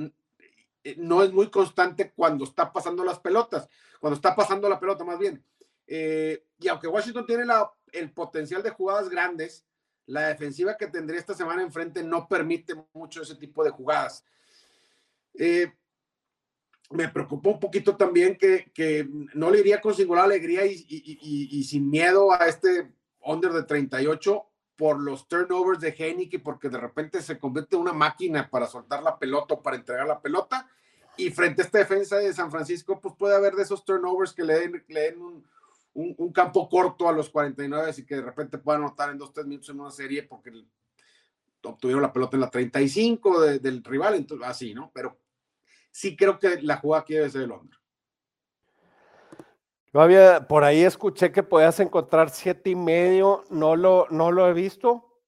[0.83, 3.71] eh, no es muy constante cuando está pasando las pelotas,
[4.01, 5.43] cuando está pasando la pelota más bien.
[5.87, 9.65] Eh, y aunque Washington tiene la, el potencial de jugadas grandes,
[10.07, 14.25] la defensiva que tendría esta semana enfrente no permite mucho ese tipo de jugadas.
[15.35, 15.73] Eh,
[16.91, 21.91] me preocupó un poquito también que, que no le iría con singular alegría y, sin
[21.91, 24.45] miedo a este under de 38
[24.77, 29.03] por los turnovers de Heineken, porque de repente se convierte en una máquina para soltar
[29.03, 30.69] la pelota o para entregar la pelota.
[31.17, 34.43] Y frente a esta defensa de San Francisco, pues puede haber de esos turnovers que
[34.43, 35.45] le den, le den un,
[35.95, 39.47] un, campo corto a los 49 y que de repente puedan anotar en dos, tres
[39.47, 40.53] minutos en una serie porque
[41.63, 44.91] obtuvieron la pelota en la 35 del rival, entonces así, ¿no?
[44.93, 45.19] Pero
[45.91, 47.79] sí creo que la jugada aquí debe ser el hombre.
[49.93, 54.49] Yo había, por ahí escuché que podías encontrar siete y medio, no lo, no lo
[54.49, 55.23] he visto.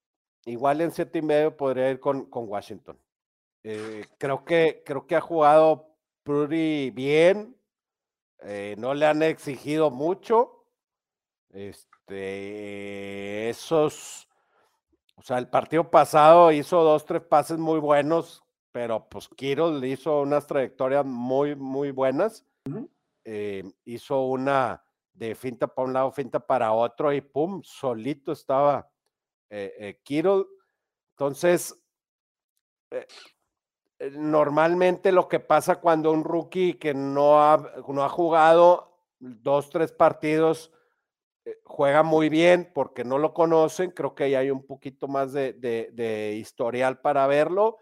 [0.45, 2.99] Igual en siete y medio podría ir con, con Washington.
[3.63, 7.57] Eh, creo, que, creo que ha jugado pretty bien.
[8.43, 10.56] Eh, no le han exigido mucho.
[11.51, 14.29] Este, esos,
[15.15, 19.89] o sea, el partido pasado hizo dos, tres pases muy buenos pero pues Kiro le
[19.89, 22.45] hizo unas trayectorias muy, muy buenas.
[23.25, 24.85] Eh, hizo una
[25.15, 28.87] de finta para un lado, finta para otro y pum, solito estaba
[29.49, 30.45] eh, eh
[31.13, 31.83] Entonces,
[32.91, 33.07] eh,
[34.13, 37.57] normalmente lo que pasa cuando un rookie que no ha,
[37.89, 40.71] no ha jugado dos, tres partidos,
[41.65, 45.53] juega muy bien porque no lo conocen, creo que ahí hay un poquito más de,
[45.53, 47.79] de historial para verlo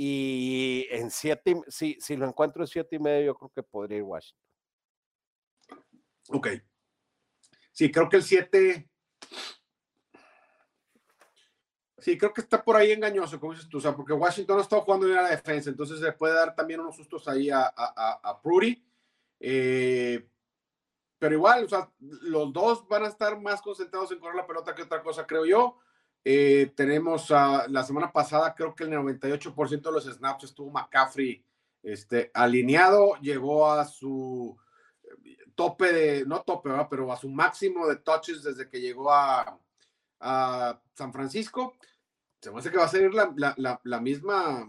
[0.00, 3.98] y en siete, si, si lo encuentro en siete y medio, yo creo que podría
[3.98, 4.44] ir Washington.
[6.28, 6.48] Ok.
[7.72, 8.88] Sí, creo que el siete.
[11.98, 14.62] Sí, creo que está por ahí engañoso, como dices tú, o sea, porque Washington no
[14.62, 17.62] está jugando bien a la defensa, entonces le puede dar también unos sustos ahí a,
[17.66, 18.80] a, a Prudy.
[19.40, 20.28] Eh,
[21.18, 24.74] pero igual, o sea, los dos van a estar más concentrados en correr la pelota
[24.74, 25.78] que otra cosa, creo yo.
[26.24, 31.44] Eh, tenemos la semana pasada, creo que el 98% de los snaps estuvo McCaffrey
[31.82, 34.56] este, alineado, llegó a su
[35.54, 39.58] tope de, no tope, pero a su máximo de touches desde que llegó a,
[40.94, 41.74] San Francisco.
[42.40, 44.68] Se me hace que va a ser la, misma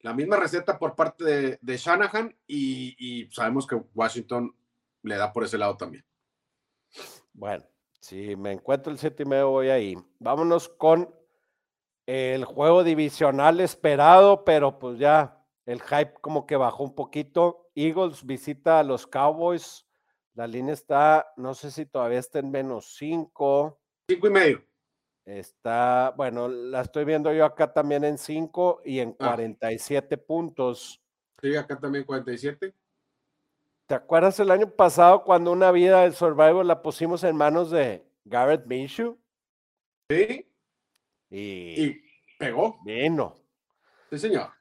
[0.00, 4.54] la misma receta por parte de, Shanahan y, sabemos que Washington
[5.02, 6.04] le da por ese lado también.
[7.32, 7.64] Bueno,
[8.00, 9.96] si me encuentro el 7 y medio, voy ahí.
[10.18, 11.14] Vámonos con
[12.06, 17.70] el juego divisional esperado, pero pues ya el hype como que bajó un poquito.
[17.74, 19.86] Eagles visita a los Cowboys.
[20.34, 23.80] La línea está, no sé si todavía está en menos 5.
[24.08, 24.64] 5 y medio.
[25.24, 30.26] Está, bueno, la estoy viendo yo acá también en 5 y en 47 ah.
[30.26, 31.00] puntos.
[31.40, 32.74] Sí, acá también 47.
[33.90, 38.06] ¿Te acuerdas el año pasado cuando una vida del Survival la pusimos en manos de
[38.24, 39.18] Garrett Minshew?
[40.08, 40.48] Sí.
[41.28, 42.00] Y,
[42.38, 42.78] pegó.
[42.84, 43.34] Vino.
[44.08, 44.52] Sí, señor.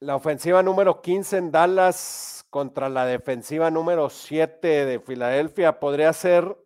[0.00, 6.56] La ofensiva número 15 en Dallas contra la defensiva número 7 de Filadelfia podría ser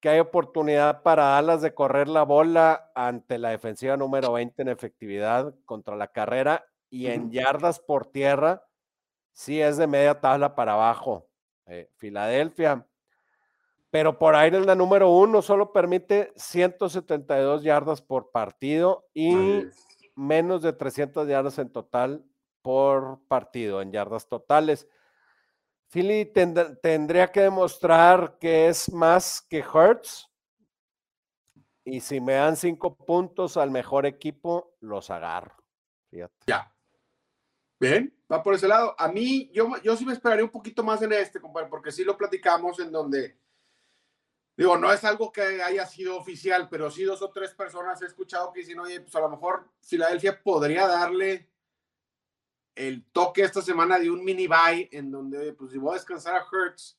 [0.00, 4.68] que hay oportunidad para Dallas de correr la bola ante la defensiva número 20 en
[4.68, 8.64] efectividad contra la carrera y en yardas por tierra
[9.40, 11.26] sí es de media tabla para abajo.
[11.64, 12.86] Eh, Filadelfia.
[13.90, 19.64] Pero por ahí en la número uno solo permite 172 yardas por partido y
[20.14, 22.22] menos de 300 yardas en total
[22.60, 24.86] por partido, en yardas totales.
[25.88, 26.26] Philly
[26.82, 30.28] tendría que demostrar que es más que Hurts.
[31.82, 35.56] Y si me dan cinco puntos al mejor equipo, los agarro.
[36.46, 36.69] Ya.
[37.80, 38.94] Bien, va por ese lado.
[38.98, 42.04] A mí, yo, yo sí me esperaría un poquito más en este, compadre, porque sí
[42.04, 43.38] lo platicamos en donde,
[44.54, 48.06] digo, no es algo que haya sido oficial, pero sí dos o tres personas he
[48.06, 51.48] escuchado que dicen, oye, pues a lo mejor Filadelfia podría darle
[52.74, 56.36] el toque esta semana de un mini buy en donde, pues si voy a descansar
[56.36, 56.98] a Hertz,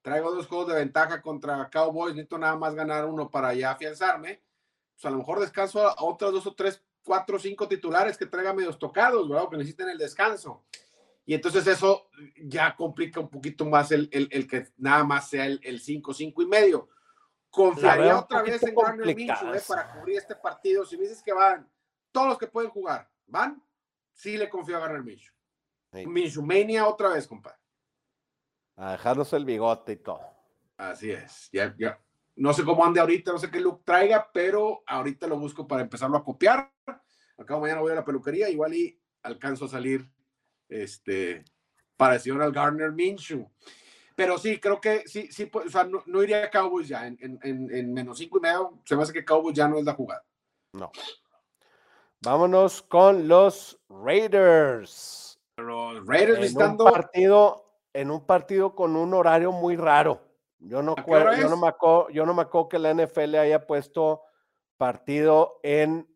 [0.00, 4.42] traigo dos juegos de ventaja contra Cowboys, necesito nada más ganar uno para ya afianzarme,
[4.94, 8.26] pues a lo mejor descanso a otros dos o tres, cuatro o cinco titulares que
[8.26, 9.48] traigan medios tocados, ¿verdad?
[9.50, 10.64] que necesiten el descanso.
[11.24, 15.80] Y entonces eso ya complica un poquito más el, el, que nada más sea el
[15.80, 16.88] 5, 5 y medio.
[17.52, 20.86] Confiaría otra vez en Garner Minshew eh, para cubrir este partido.
[20.86, 21.70] Si me dices que van
[22.10, 23.62] todos los que pueden jugar, ¿van?
[24.14, 25.34] sí le confío a Garner Minshew.
[25.92, 26.40] Sí.
[26.40, 27.58] Mania otra vez, compadre.
[28.76, 30.22] A dejarnos el bigote y todo.
[30.78, 31.50] Así es.
[31.52, 32.00] Ya, ya.
[32.36, 35.82] No sé cómo ande ahorita, no sé qué look traiga, pero ahorita lo busco para
[35.82, 36.72] empezarlo a copiar.
[37.36, 40.08] Acabo mañana voy a la peluquería, igual y alcanzo a salir
[40.68, 41.44] este
[41.96, 43.48] parecido al Garner Minshew.
[44.14, 47.06] Pero sí, creo que sí, sí, o sea, no, iría a Cowboys ya.
[47.06, 49.84] En, en, en, menos cinco y medio, se me hace que Cowboys ya no es
[49.84, 50.24] la jugada.
[50.72, 50.90] No.
[52.20, 55.40] Vámonos con los Raiders.
[55.56, 60.31] Los Raiders en un partido, en un partido con un horario muy raro.
[60.64, 64.22] Yo no, yo no me acuerdo, yo no me acuerdo que la NFL haya puesto
[64.76, 66.08] partido en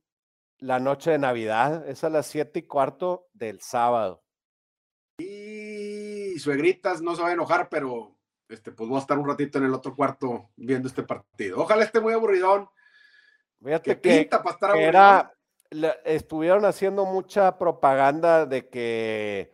[0.59, 1.89] la noche de Navidad.
[1.89, 4.23] Es a las siete y cuarto del sábado.
[5.19, 8.17] Y suegritas no se va a enojar, pero
[8.49, 11.61] este, pues voy a estar un ratito en el otro cuarto viendo este partido.
[11.61, 12.69] Ojalá esté muy aburridón.
[13.63, 14.29] Fíjate que,
[14.61, 15.35] para era,
[16.05, 19.51] estuvieron haciendo mucha propaganda de que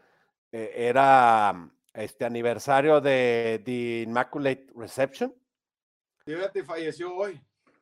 [0.51, 5.34] eh, era este aniversario de The Immaculate Reception.
[6.24, 7.40] Fíjate, falleció hoy.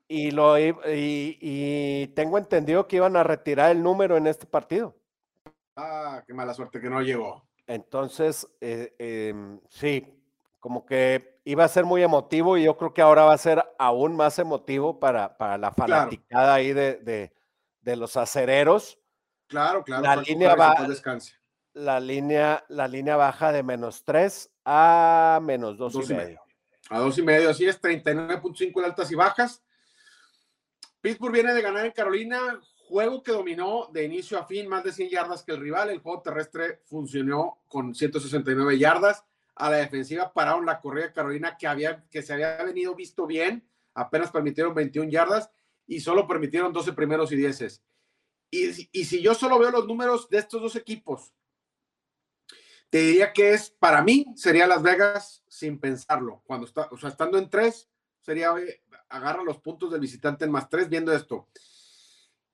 [0.08, 4.96] Y, lo, y, tengo entendido que iban a retirar el número en este partido.
[5.76, 7.44] Ah, qué mala suerte que no llegó.
[7.66, 10.20] Entonces, eh, em, sí,
[10.58, 13.64] como que iba a ser muy emotivo y yo creo que ahora va a ser
[13.78, 17.30] aún más emotivo para, para la fanaticada ahí de,
[17.82, 18.98] de los acereros.
[19.46, 20.02] Claro, claro.
[20.02, 20.76] La línea, va,
[21.80, 26.40] la, línea, la línea baja de menos 3 a menos 2, y, medio.
[26.90, 29.62] A 2 y medio, así es, 39.5 en altas y bajas.
[31.00, 34.92] Pittsburgh viene de ganar en Carolina, juego que dominó de inicio a fin, más de
[34.92, 35.90] 100 yardas que el rival.
[35.90, 39.24] El juego terrestre funcionó con 169 yardas.
[39.54, 43.26] A la defensiva pararon la corrida de Carolina que, había, que se había venido visto
[43.26, 45.50] bien, apenas permitieron 21 yardas
[45.86, 47.82] y solo permitieron 12 primeros y 10.
[48.50, 51.34] Y, y si yo solo veo los números de estos dos equipos,
[52.90, 56.42] te diría que es, para mí, sería Las Vegas sin pensarlo.
[56.44, 57.88] Cuando está, o sea, estando en tres,
[58.20, 58.54] sería,
[59.08, 61.48] agarra los puntos del visitante en más tres viendo esto.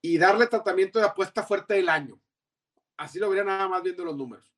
[0.01, 2.21] Y darle tratamiento de apuesta fuerte del año.
[2.97, 4.57] Así lo vería nada más viendo los números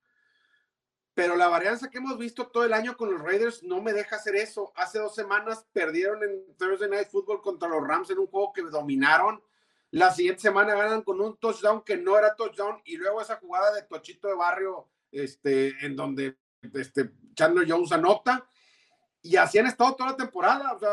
[1.18, 4.14] pero la varianza que hemos visto todo el año con los Raiders no me deja
[4.14, 4.72] hacer eso.
[4.76, 8.62] Hace dos semanas perdieron en Thursday Night Football contra los Rams en un juego que
[8.62, 9.42] dominaron.
[9.90, 13.74] La siguiente semana ganan con un touchdown que no era touchdown y luego esa jugada
[13.74, 16.38] de tochito de barrio este, en donde
[16.74, 18.48] este, Chandler Jones anota.
[19.22, 20.72] Y así han estado toda la temporada.
[20.72, 20.90] O sea,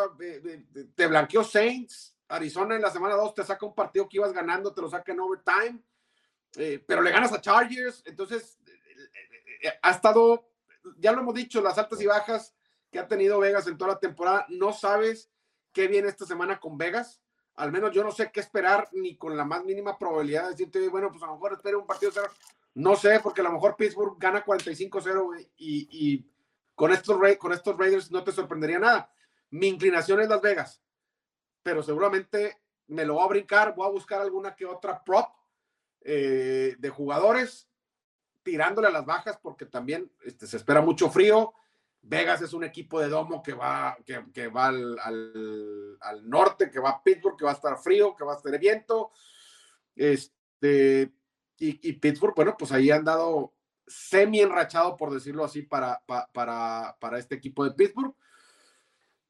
[0.95, 2.17] te blanqueó Saints.
[2.27, 5.11] Arizona en la semana 2 te saca un partido que ibas ganando, te lo saca
[5.11, 5.79] en overtime.
[6.57, 8.03] Eh, pero le ganas a Chargers.
[8.05, 8.57] Entonces,
[9.61, 10.49] eh, ha estado,
[10.97, 12.55] ya lo hemos dicho, las altas y bajas
[12.91, 14.45] que ha tenido Vegas en toda la temporada.
[14.49, 15.29] No sabes
[15.71, 17.21] qué viene esta semana con Vegas.
[17.55, 20.87] Al menos yo no sé qué esperar ni con la más mínima probabilidad de decirte,
[20.89, 22.11] bueno, pues a lo mejor espero un partido.
[22.75, 26.29] No sé, porque a lo mejor Pittsburgh gana 45-0 y,
[26.75, 29.09] con, estos, con estos Raiders no te sorprendería nada.
[29.49, 30.81] Mi inclinación es Las Vegas,
[31.63, 35.29] pero seguramente me lo voy a brincar, voy a buscar alguna que otra prop
[36.01, 37.69] eh, de jugadores
[38.43, 41.53] tirándole a las bajas porque también este, se espera mucho frío.
[42.01, 44.99] Vegas es un equipo de domo que va, que, va al,
[46.01, 48.59] al, norte, que va a Pittsburgh, que va a estar frío, que va a estar
[48.59, 49.11] viento.
[49.95, 51.11] Este,
[51.57, 53.53] y, Pittsburgh, bueno, pues ahí han dado
[53.87, 58.15] semi enrachado, por decirlo así, para, para, para este equipo de Pittsburgh.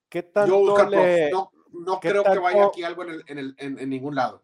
[0.10, 4.44] ¿Qué tanto no, creo que vaya aquí algo en, el, en, el, en ningún lado.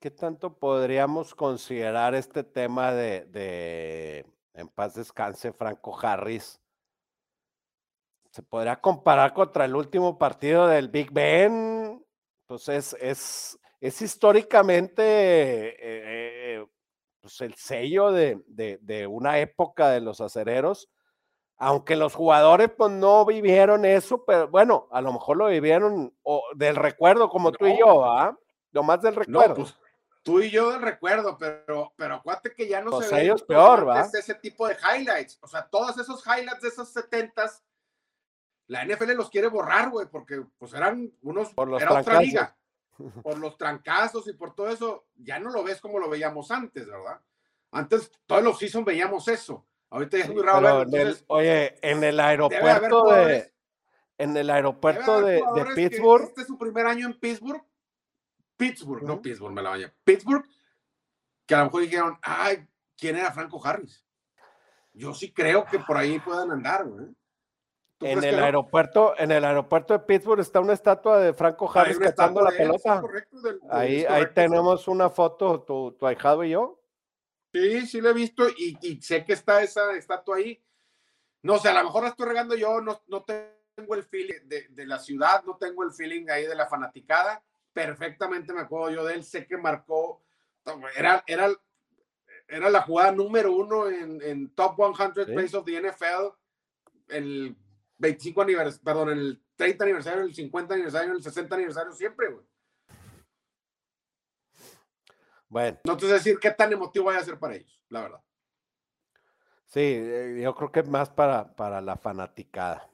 [0.00, 6.60] ¿Qué tanto podríamos considerar este tema de, en paz descanse, Franco Harris?
[8.30, 12.04] ¿Se podría comparar contra el último partido del Big Ben?
[12.46, 16.23] Pues es, es, históricamente eh,
[17.24, 20.90] pues, el sello de, de, una época de los acereros,
[21.56, 26.14] aunque los jugadores pues no vivieron eso, pero bueno, a lo mejor lo vivieron
[26.54, 28.38] del recuerdo como tú y yo, ¿ah?
[28.72, 29.54] Lo más del recuerdo.
[29.54, 29.74] pues,
[30.22, 33.88] tú y yo del recuerdo, pero, pero acuérdate que ya no pues se ellos peor,
[33.88, 34.02] ¿va?
[34.02, 35.38] ese tipo de highlights.
[35.40, 37.64] O sea, todos esos highlights de esos setentas,
[38.66, 42.54] la NFL los quiere borrar, güey, porque pues eran unos, por los era otra liga.
[43.22, 46.86] Por los trancazos y por todo eso, ya no lo ves como lo veíamos antes,
[46.86, 47.20] ¿verdad?
[47.72, 49.66] Antes, todos los season veíamos eso.
[49.90, 50.84] Ahorita ya es muy raro.
[51.28, 53.52] oye, en el aeropuerto de.
[54.16, 56.24] En el aeropuerto de, de Pittsburgh.
[56.28, 57.64] Este es su primer año en Pittsburgh
[58.56, 59.94] Pittsburgh, no Pittsburgh, me la vaya.
[60.04, 60.44] Pittsburgh,
[61.46, 62.66] que a lo mejor dijeron, ay,
[62.96, 64.04] ¿quién era Franco Harris?
[64.92, 67.06] Yo sí creo que por ahí puedan andar, güey.
[68.00, 72.42] En el aeropuerto, en el aeropuerto de Pittsburgh está una estatua de Franco Harris cachando
[72.42, 73.02] la pelota.
[73.70, 76.80] ahí, ahí tenemos una foto, tu, tu ahijado y yo.
[77.52, 80.60] Sí, sí lo he visto y, y, sé que está esa estatua ahí.
[81.42, 84.66] No sé, a lo mejor la estoy regando yo, no, no tengo el feeling de,
[84.70, 89.04] de, la ciudad, no tengo el feeling ahí de la fanaticada, perfectamente me acuerdo yo
[89.04, 90.22] de él, sé que marcó,
[90.96, 91.48] era, era,
[92.48, 96.34] era la jugada número uno en, en Top 100 Plays of the NFL,
[97.08, 97.56] el
[98.04, 102.46] 25 aniversario, perdón, el 30 aniversario, el 50 aniversario, el 60 aniversario, siempre, güey.
[105.48, 105.78] Bueno.
[105.84, 108.20] No te sé decir qué tan emotivo vaya a ser para ellos, la verdad.
[109.66, 112.88] Sí, eh, yo creo que más para, para la fanaticada.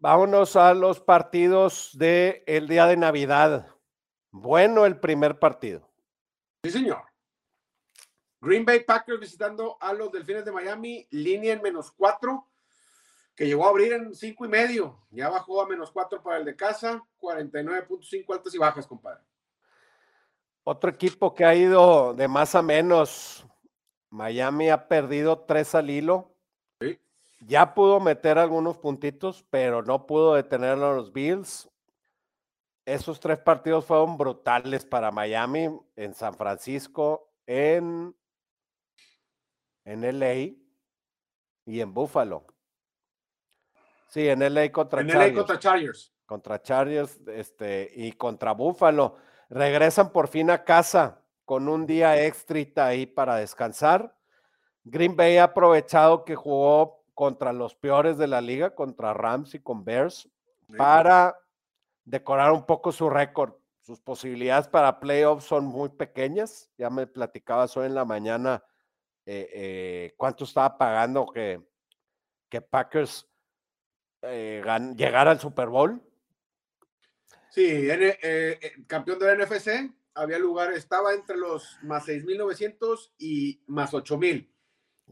[0.00, 3.68] Vámonos a los partidos del el día de Navidad.
[4.30, 5.88] Bueno, el primer partido.
[6.62, 7.02] Sí, señor.
[8.40, 12.48] Green Bay Packers visitando a los Delfines de Miami, línea en menos cuatro,
[13.34, 14.98] que llegó a abrir en cinco y medio.
[15.10, 19.22] Ya bajó a menos cuatro para el de casa, 49.5 altas y bajas, compadre.
[20.62, 23.46] Otro equipo que ha ido de más a menos.
[24.10, 26.34] Miami ha perdido tres al hilo
[27.46, 31.70] ya pudo meter algunos puntitos, pero no pudo detener a los Bills.
[32.86, 38.14] Esos tres partidos fueron brutales para Miami, en San Francisco, en,
[39.84, 40.34] en LA
[41.66, 42.46] y en Buffalo.
[44.14, 46.14] Sí, en LA contra en LA contra Chargers.
[46.24, 49.16] Contra Chargers este, y contra Buffalo.
[49.50, 54.16] Regresan por fin a casa con un día extra ahí para descansar.
[54.84, 59.58] Green Bay ha aprovechado que jugó contra los peores de la liga, contra Rams y
[59.58, 60.30] con Bears,
[60.78, 61.36] para
[62.04, 63.54] decorar un poco su récord.
[63.80, 66.70] Sus posibilidades para playoffs son muy pequeñas.
[66.78, 68.62] Ya me platicabas hoy en la mañana
[69.26, 71.60] eh, eh, cuánto estaba pagando que,
[72.48, 73.28] que Packers
[74.26, 74.62] eh,
[74.96, 76.00] llegara al Super Bowl.
[77.50, 77.86] Sí,
[78.86, 84.50] campeón del NFC, había lugar, estaba entre los más 6.900 y más 8.000.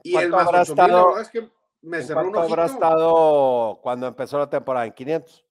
[0.03, 1.51] Y el más 8.000, la verdad es que
[1.83, 4.87] me cerró un habrá estado cuando empezó la temporada?
[4.87, 5.45] ¿En 500?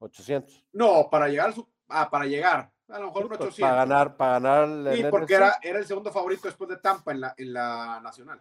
[0.00, 0.64] ¿800?
[0.72, 1.54] No, para llegar,
[1.88, 3.48] ah, para llegar, a lo mejor un 800.
[3.48, 6.76] Pues, para ganar, para ganar el Sí, porque era, era, el segundo favorito después de
[6.78, 8.40] Tampa en la, en la nacional.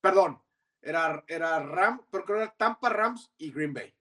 [0.00, 0.40] Perdón,
[0.82, 3.94] era, era Ram, pero creo que era Tampa, Rams y Green Bay.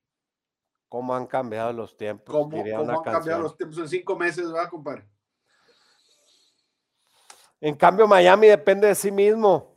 [0.90, 2.36] ¿Cómo han cambiado los tiempos?
[2.36, 5.08] ¿Cómo, cómo han cambiado los tiempos en cinco meses, va, compadre?
[7.62, 9.72] En cambio, Miami depende de sí mismo.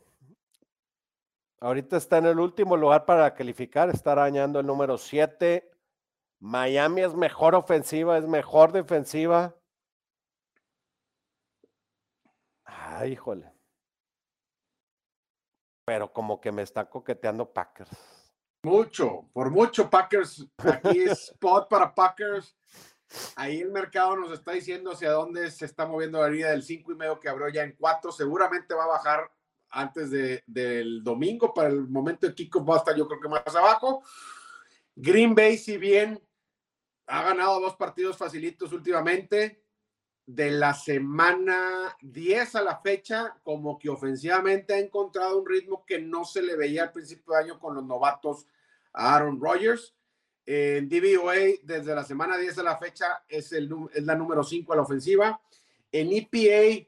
[1.59, 5.71] Ahorita está en el último lugar para calificar, está arañando el número 7.
[6.39, 9.55] Miami es mejor ofensiva, es mejor defensiva.
[12.65, 13.54] Ay, híjole.
[15.85, 17.91] Pero como que me está coqueteando Packers.
[18.63, 20.47] Mucho, por mucho Packers.
[20.57, 22.57] Aquí es spot para Packers.
[23.35, 26.91] Ahí el mercado nos está diciendo hacia dónde se está moviendo la línea del 5
[26.91, 28.11] y medio que abrió ya en 4.
[28.11, 29.31] Seguramente va a bajar
[29.69, 31.53] antes de, del domingo.
[31.53, 34.03] Para el momento de kickoff va a estar yo creo que más abajo.
[34.95, 36.19] Green Bay, si bien
[37.07, 39.64] ha ganado dos partidos facilitos últimamente,
[40.25, 45.99] de la semana 10 a la fecha, como que ofensivamente ha encontrado un ritmo que
[45.99, 48.47] no se le veía al principio de año con los novatos
[48.93, 49.93] a Aaron Rodgers.
[50.47, 54.73] En DVOA, desde la semana 10 a la fecha, es, el, es la número 5
[54.73, 55.41] a la ofensiva.
[55.91, 56.87] En EPA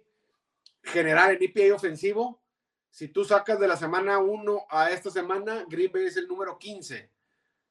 [0.83, 2.41] general, en EPA ofensivo,
[2.89, 6.57] si tú sacas de la semana 1 a esta semana, Green Bay es el número
[6.57, 7.11] 15.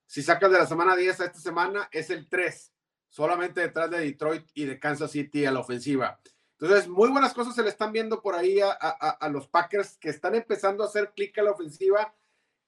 [0.07, 2.73] Si sacas de la semana 10 a esta semana, es el 3.
[3.17, 6.21] Solamente detrás de Detroit y de Kansas City a la ofensiva.
[6.61, 10.35] Entonces, muy buenas cosas se le están viendo por ahí a, los Packers que están
[10.35, 12.15] empezando a hacer clic a la ofensiva,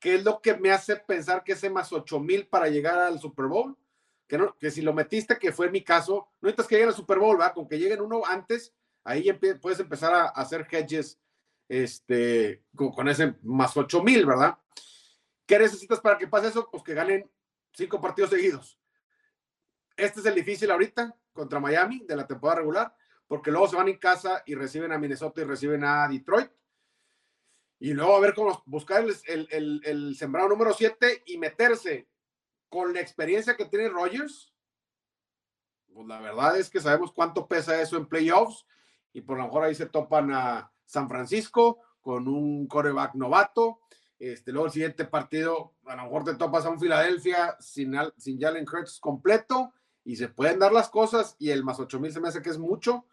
[0.00, 3.20] que es lo que me hace pensar que ese más 8 mil para llegar al
[3.20, 3.76] Super Bowl.
[4.26, 6.96] Que, no, que si lo metiste, que fue mi caso, no necesitas que lleguen al
[6.96, 7.52] Super Bowl, ¿verdad?
[7.52, 8.72] Con que lleguen uno antes,
[9.04, 9.30] ahí
[9.60, 11.20] puedes empezar a hacer hedges
[11.68, 14.56] este, con, ese más 8 mil, ¿verdad?
[15.44, 16.70] ¿Qué necesitas para que pase eso?
[16.70, 17.30] Pues que ganen
[17.74, 18.77] cinco partidos seguidos.
[19.98, 22.94] Este es el difícil ahorita contra Miami de la temporada regular,
[23.26, 26.52] porque luego se van en casa y reciben a Minnesota y reciben a Detroit.
[27.80, 32.08] Y luego a ver cómo buscar el, sembrado número 7 y meterse
[32.68, 34.54] con la experiencia que tiene Rogers.
[35.92, 38.66] Pues la verdad es que sabemos cuánto pesa eso en playoffs
[39.12, 43.80] y por lo mejor ahí se topan a San Francisco con un coreback novato.
[44.16, 48.40] Este, luego el siguiente partido, a lo mejor te topas a un Filadelfia sin, sin
[48.40, 49.72] Jalen Hurts completo
[50.08, 52.56] y se pueden dar las cosas y el más 8000 se me hace que es
[52.56, 53.04] mucho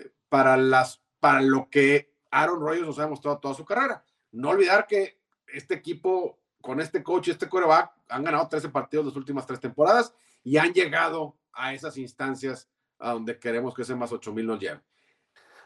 [0.00, 4.04] eh, para, las, para lo que Aaron Rodgers nos ha demostrado toda su carrera.
[4.32, 9.06] No olvidar que este equipo, con este coach y este coreback, han ganado 13 partidos
[9.06, 10.12] las últimas tres temporadas
[10.42, 12.68] y han llegado a esas instancias
[12.98, 14.80] a donde queremos que ese más 8000 nos lleve.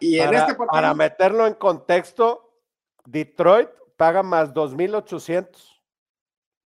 [0.01, 2.59] Y para, en este para meterlo en contexto,
[3.07, 5.83] Detroit paga más 2,800.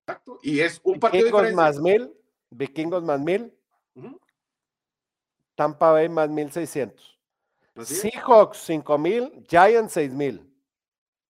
[0.07, 0.38] Exacto.
[0.42, 2.21] Y es un partido más 1,000.
[2.53, 3.53] Vikingos más 1,000.
[5.55, 7.18] Tampa Bay más 1,600.
[7.82, 9.44] Seahawks 5,000.
[9.48, 10.48] Giants 6,000.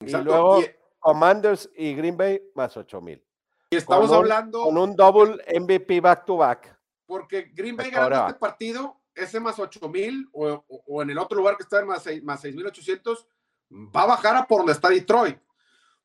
[0.00, 0.62] Y luego
[0.98, 3.22] Commanders y Green Bay más 8,000.
[3.70, 4.64] Y estamos hablando.
[4.64, 6.76] Con un double MVP back to back.
[7.06, 11.56] Porque Green Bay ganó este partido ese más 8000 o, o, en el otro lugar
[11.56, 13.26] que está en más, 6, más 6800,
[13.72, 15.38] va a bajar a por donde está Detroit.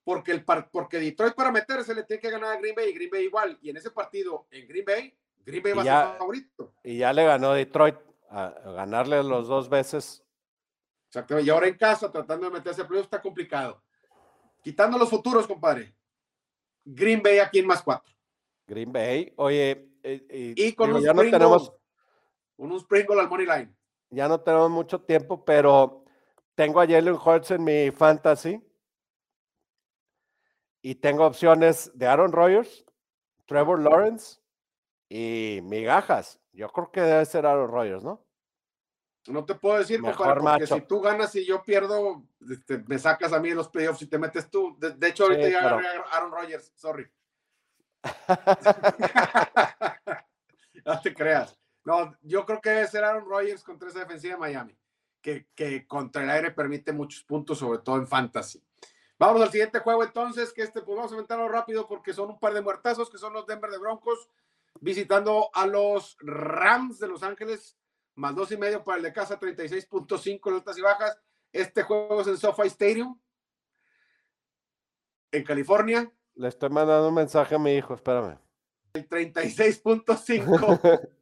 [0.06, 3.10] Porque, el, porque Detroit para meterse le tiene que ganar a Green Bay y Green
[3.10, 3.58] Bay igual.
[3.60, 6.74] Y en ese partido, en Green Bay, Green Bay va a ser favorito.
[6.84, 7.95] Y ya le ganó Detroit
[8.30, 10.24] a, ganarle los dos veces.
[11.08, 11.47] Exactamente.
[11.47, 13.82] Y ahora en casa, tratando de meterse a está complicado.
[14.62, 15.95] Quitando los futuros, compadre.
[16.84, 18.14] Green Bay aquí en más cuatro.
[18.68, 21.74] Green Bay, oye, eh, y con los ya no tenemos
[22.58, 23.76] un sprinkle al money line.
[24.12, 26.06] Ya no tenemos mucho tiempo, pero
[26.53, 28.62] tengo a Jalen Hurts en mi fantasy.
[30.86, 32.86] Y tengo opciones de Aaron Rodgers,
[33.47, 34.39] Trevor Lawrence
[35.09, 36.39] y migajas.
[36.53, 38.23] Yo creo que debe ser Aaron Rodgers, ¿no?
[39.25, 43.33] No te puedo decir, Mejor porque si tú ganas y yo pierdo, este, me sacas
[43.33, 44.77] a mí en los playoffs y te metes tú.
[44.77, 47.11] De, hecho, ahorita ya agarré a Aaron Rodgers, sorry.
[50.86, 51.59] no te creas.
[51.83, 54.77] No, yo creo que debe ser Aaron Rodgers contra esa defensiva de Miami,
[55.19, 58.63] que, que contra el aire permite muchos puntos, sobre todo en fantasy.
[59.18, 62.39] Vamos al siguiente juego entonces, que este, pues vamos a inventarlo rápido porque son un
[62.39, 64.30] par de muertazos, que son los Denver de Broncos,
[64.82, 67.78] visitando a los Rams de Los Ángeles,
[68.16, 71.18] más dos y medio para el de casa, 36.5 altas y bajas.
[71.53, 73.18] Este juego es en SoFi Stadium,
[75.32, 76.11] en California.
[76.36, 78.38] Le estoy mandando un mensaje a mi hijo, espérame.
[78.93, 81.09] El 36.5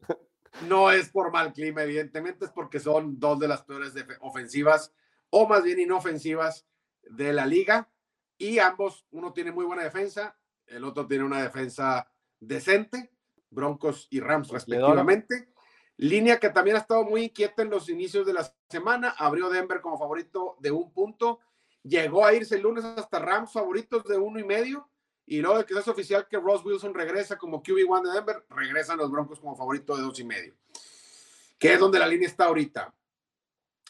[0.67, 4.93] No es por mal clima, evidentemente, es porque son dos de las peores ofensivas,
[5.29, 6.67] o más bien inofensivas,
[7.03, 7.89] de la liga.
[8.37, 10.37] Y ambos, uno tiene muy buena defensa,
[10.67, 13.11] el otro tiene una defensa decente,
[13.49, 15.49] Broncos y Rams respectivamente.
[15.97, 19.13] Línea que también ha estado muy inquieta en los inicios de la semana.
[19.17, 21.39] Abrió Denver como favorito de un punto.
[21.83, 24.89] Llegó a irse el lunes hasta Rams favoritos de uno y medio.
[25.25, 28.97] Y luego de que es oficial que Ross Wilson regresa como QB1 de Denver, regresan
[28.97, 30.55] los Broncos como favorito de dos y medio.
[31.57, 32.93] Que es donde la línea está ahorita.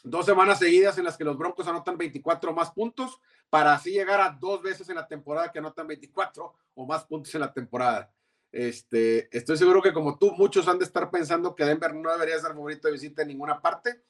[0.06, 4.20] Dos semanas seguidas en las que los Broncos anotan 24 más puntos para así llegar
[4.20, 8.12] a dos veces en la temporada que anotan 24 o más puntos en la temporada.
[8.52, 12.38] Este, estoy seguro que como tú, muchos han de estar pensando que Denver no debería
[12.38, 14.04] ser favorito de visita en ninguna parte,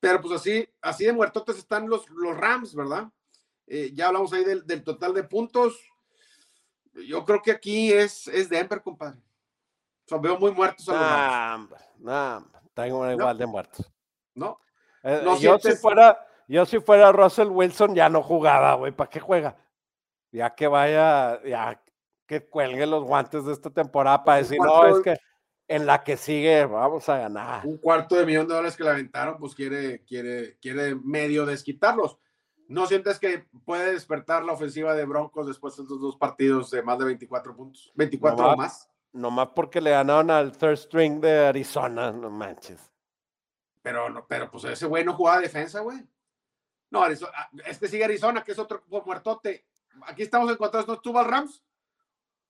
[0.00, 3.10] pero pues así, así de muertotes están los, los Rams, ¿verdad?
[3.66, 5.78] Eh, ya hablamos ahí del, del, total de puntos.
[6.94, 9.18] Yo creo que aquí es, es Denver, compadre.
[9.18, 12.40] O sea, veo muy muertos a los nah,
[12.72, 13.92] tengo igual de muertos.
[14.34, 14.60] ¿No?
[15.08, 18.90] Eh, yo, si fuera, yo si fuera Russell Wilson ya no jugaba, güey.
[18.90, 19.56] ¿Para qué juega?
[20.32, 21.80] Ya que vaya, ya
[22.26, 25.16] que cuelgue los guantes de esta temporada para decir, no, es que
[25.68, 27.64] en la que sigue vamos a ganar.
[27.64, 32.18] Un cuarto de millón de dólares que le aventaron, pues quiere, quiere, quiere medio desquitarlos.
[32.66, 36.82] ¿No sientes que puede despertar la ofensiva de Broncos después de estos dos partidos de
[36.82, 37.92] más de 24 puntos?
[37.94, 38.90] 24 o más.
[39.12, 42.90] Nomás porque le ganaron al third string de Arizona, no manches.
[43.86, 46.04] Pero, no, pero pues ese güey no jugaba defensa, güey.
[46.90, 49.64] No, Arizona, ah, este sigue Arizona, que es otro muertote.
[50.08, 51.62] Aquí estamos encontrados, ¿no tuvo al Rams?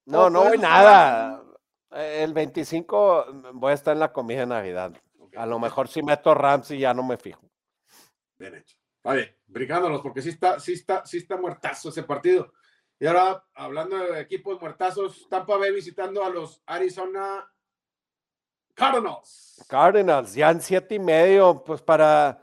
[0.07, 1.45] No, no voy nada.
[1.91, 4.95] El 25 voy a estar en la comida de Navidad.
[5.37, 7.47] A lo mejor si meto Rams y ya no me fijo.
[8.39, 8.79] Bien hecho.
[9.05, 12.51] Vale, brincándonos, porque sí está, sí está, sí está muertazo ese partido.
[12.99, 17.47] Y ahora, hablando de equipos muertazos, Tampa Bay visitando a los Arizona
[18.77, 19.65] Cardinals.
[19.69, 22.43] Cardinals, ya en siete y medio, pues para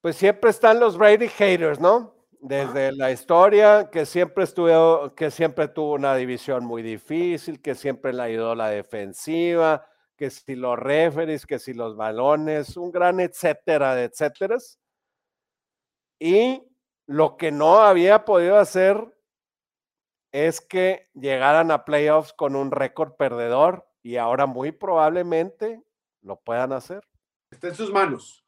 [0.00, 2.14] Pues siempre están los Brady haters, ¿no?
[2.40, 8.12] Desde la historia, que siempre estuvo, que siempre tuvo una división muy difícil, que siempre
[8.12, 9.84] le ayudó la defensiva,
[10.16, 14.78] que si los referees, que si los balones, un gran etcétera de etcéteras.
[16.20, 16.62] Y
[17.06, 19.04] lo que no había podido hacer
[20.32, 25.82] es que llegaran a playoffs con un récord perdedor y ahora muy probablemente
[26.22, 27.06] lo puedan hacer.
[27.50, 28.42] Está en sus manos.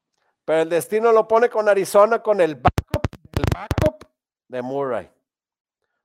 [0.46, 3.06] Pero el destino lo pone con Arizona con el backup,
[3.36, 4.08] el backup
[4.48, 5.10] de Murray.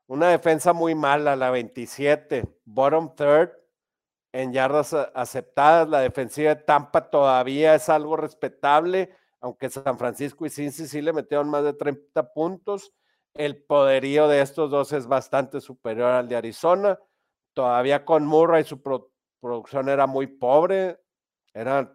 [0.08, 3.54] Una defensa muy mala, la 27, bottom third
[4.34, 5.88] en yardas aceptadas.
[5.88, 11.14] La defensiva de Tampa todavía es algo respetable, aunque San Francisco y Cincy sí le
[11.14, 12.94] metieron más de 30 puntos.
[13.34, 17.00] El poderío de estos dos es bastante superior al de Arizona.
[17.54, 18.82] Todavía con Murray su
[19.46, 21.00] producción era muy pobre.
[21.54, 21.94] Era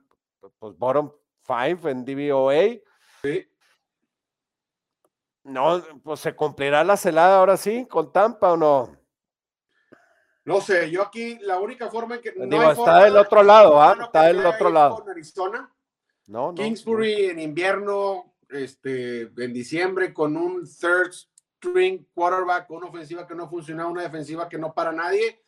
[0.60, 1.10] pues bottom
[1.42, 2.78] five en DVOA.
[3.22, 3.50] Sí.
[5.42, 8.96] No, pues se cumplirá la celada ahora sí con Tampa o no.
[10.44, 12.32] No sé, yo aquí la única forma en que.
[12.36, 13.98] no está del otro lado, ¿ah?
[14.00, 15.04] Está del otro lado.
[15.08, 15.74] Arizona.
[16.28, 23.34] No, Kingsbury en invierno, este, en diciembre, con un third string quarterback, una ofensiva que
[23.34, 25.42] no funcionaba, una defensiva que no para nadie.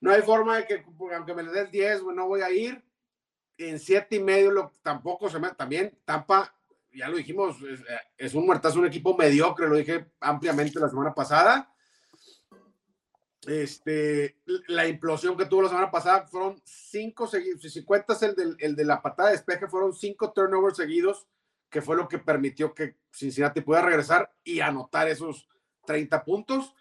[0.00, 0.84] No hay forma de que,
[1.14, 2.82] aunque me le des 10, no voy a ir.
[3.58, 6.54] En siete y medio lo, tampoco se me también Tampa
[6.92, 7.56] ya lo dijimos
[8.16, 11.72] es, un muertazo un equipo mediocre lo dije ampliamente la semana pasada.
[13.46, 14.38] Este
[14.68, 18.84] la implosión que tuvo la semana pasada fueron cinco seguidos si cuentas el, el de
[18.84, 21.26] la patada de despeje fueron cinco turnovers seguidos
[21.70, 25.48] que fue lo que permitió que Cincinnati pueda regresar y anotar esos
[25.86, 26.74] 30 puntos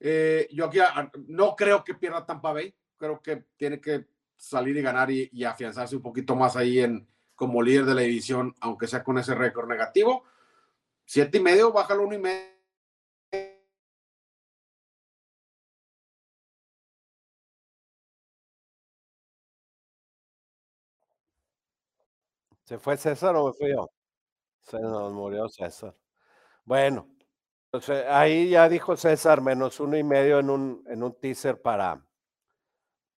[0.00, 0.78] eh, yo aquí
[1.26, 5.96] no creo que pierda Tampa Bay creo que tiene que salir y ganar y, afianzarse
[5.96, 9.68] un poquito más ahí en como líder de la división, aunque sea con ese récord
[9.68, 10.24] negativo.
[11.04, 12.58] Siete y medio, bájalo uno y medio.
[22.64, 23.88] ¿Se fue César o me fui yo?
[24.62, 25.96] Se nos murió César.
[26.64, 27.08] Bueno,
[27.70, 32.02] pues ahí ya dijo César, menos uno y medio en un, en un teaser para,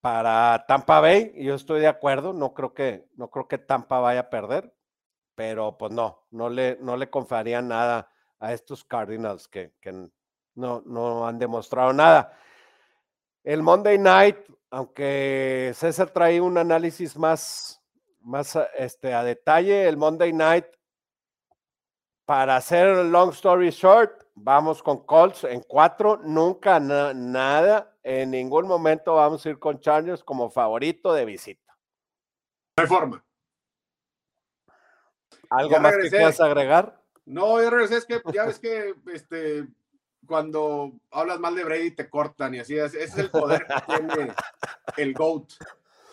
[0.01, 4.21] para Tampa Bay, yo estoy de acuerdo, no creo que, no creo que Tampa vaya
[4.21, 4.73] a perder,
[5.35, 9.73] pero pues no, no le, no le confiaría nada a estos Cardinals que,
[10.55, 12.33] no, no han demostrado nada.
[13.43, 14.37] El Monday Night,
[14.71, 17.81] aunque César trae un análisis más,
[18.21, 20.65] más este, a detalle, el Monday Night,
[22.29, 29.15] para hacer long story short, vamos con Colts en cuatro, nunca nada en ningún momento
[29.15, 31.75] vamos a ir con Chargers como favorito de visita.
[32.77, 33.25] No hay forma.
[35.49, 37.01] ¿Algo más que quieras agregar?
[37.25, 39.67] No, regresé, es que ya ves que este,
[40.27, 44.33] cuando hablas mal de Brady te cortan y así, ese es el poder que tiene
[44.97, 45.53] el GOAT.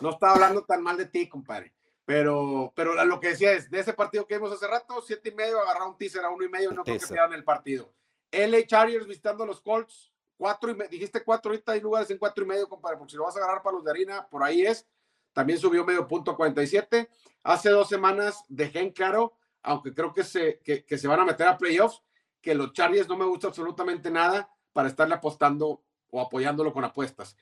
[0.01, 1.76] No estaba hablando tan mal de ti, compadre.
[2.07, 5.35] Pero, pero lo que decía es, de ese partido que vimos hace rato, siete y
[5.35, 7.93] medio, agarrar un teaser a uno y medio, no creo que pierdan el partido.
[8.31, 12.47] LA Chargers visitando los Colts, Cuatro y dijiste cuatro, ahorita hay lugares en cuatro y
[12.47, 14.87] medio, compadre, porque si lo vas a agarrar para los de harina, por ahí es.
[15.33, 17.09] También subió medio punto a 47.
[17.43, 21.47] Hace dos semanas dejé en claro, aunque creo que se, que, se van a meter
[21.47, 22.03] a playoffs,
[22.39, 27.35] que los Chargers no me gusta absolutamente nada para estarle apostando o apoyándolo con apuestas.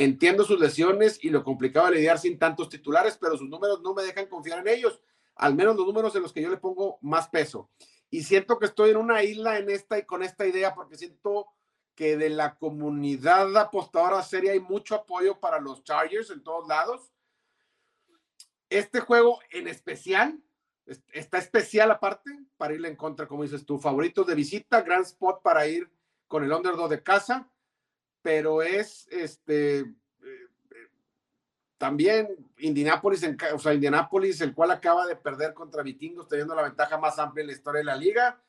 [0.00, 3.92] Entiendo sus lesiones y lo complicado de lidiar sin tantos titulares, pero sus números no
[3.92, 4.98] me dejan confiar en ellos,
[5.34, 7.68] al menos los números en los que yo le pongo más peso.
[8.08, 11.48] Y siento que estoy en una isla en esta y con esta idea porque siento
[11.94, 17.12] que de la comunidad apostadora seria hay mucho apoyo para los Chargers en todos lados.
[18.70, 20.42] Este juego en especial,
[21.12, 25.42] está especial aparte para irle en contra, como dices tú, favoritos de visita, gran spot
[25.42, 25.90] para ir
[26.26, 27.50] con el underdog de casa,
[28.22, 29.86] pero es este eh,
[31.78, 32.28] también
[32.58, 37.18] Indianapolis, o sea, Indianapolis, el cual acaba de perder contra Vikingos, teniendo la ventaja más
[37.18, 38.40] amplia en la historia de la liga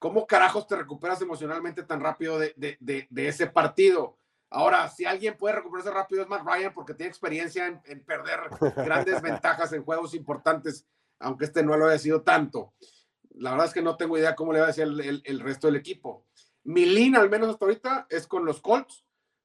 [0.00, 4.16] ¿Cómo carajos te recuperas emocionalmente tan rápido de, ese partido?
[4.48, 8.40] Ahora, si alguien puede recuperarse rápido es más Ryan porque tiene experiencia en, perder
[8.76, 10.86] grandes ventajas en juegos importantes,
[11.18, 12.72] aunque este no lo haya sido tanto.
[13.34, 15.76] La verdad es que no tengo idea cómo le va a decir el, resto del
[15.76, 16.24] equipo.
[16.64, 19.04] Mi línea, al menos hasta ahorita, es con los Colts,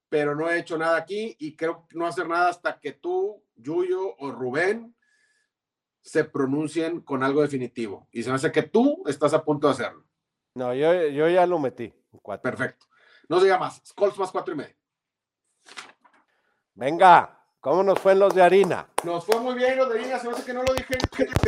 [0.09, 4.15] pero no he hecho nada aquí y creo no hacer nada hasta que tú, Yuyo
[4.17, 4.95] o Rubén
[6.01, 8.07] se pronuncien con algo definitivo.
[8.11, 10.05] Y se me hace que tú estás a punto de hacerlo.
[10.53, 11.93] No, yo, yo ya lo metí.
[12.41, 12.85] Perfecto.
[13.27, 13.81] No diga más.
[13.93, 14.75] Colts más cuatro y medio.
[16.75, 17.35] Venga,
[17.65, 18.87] ¿Cómo nos fue en los de harina?
[19.03, 20.99] Nos fue muy bien los de harina, se me hace que no lo dije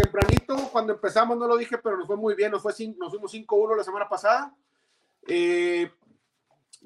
[0.02, 3.32] tempranito, cuando empezamos no lo dije, pero nos fue muy bien, nos, fue, nos fuimos
[3.32, 4.52] 5-1 la semana pasada.
[5.28, 5.92] Eh,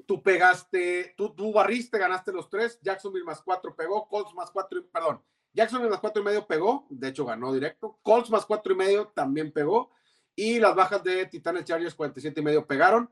[0.06, 4.84] tú pegaste, tú, tú barriste, ganaste los tres, Jacksonville más cuatro pegó, Colts más cuatro,
[4.92, 8.76] perdón, Jacksonville más cuatro y medio pegó, de hecho ganó directo, Colts más cuatro y
[8.76, 9.90] medio también pegó,
[10.34, 13.10] y las bajas de Titanes Chargers 47 y medio pegaron.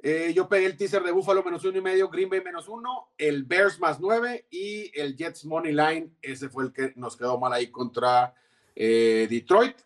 [0.00, 3.08] Eh, yo pegué el teaser de Buffalo menos uno y medio, Green Bay menos uno,
[3.18, 6.12] el Bears más nueve y el Jets Money Line.
[6.22, 8.32] Ese fue el que nos quedó mal ahí contra
[8.76, 9.76] eh, Detroit.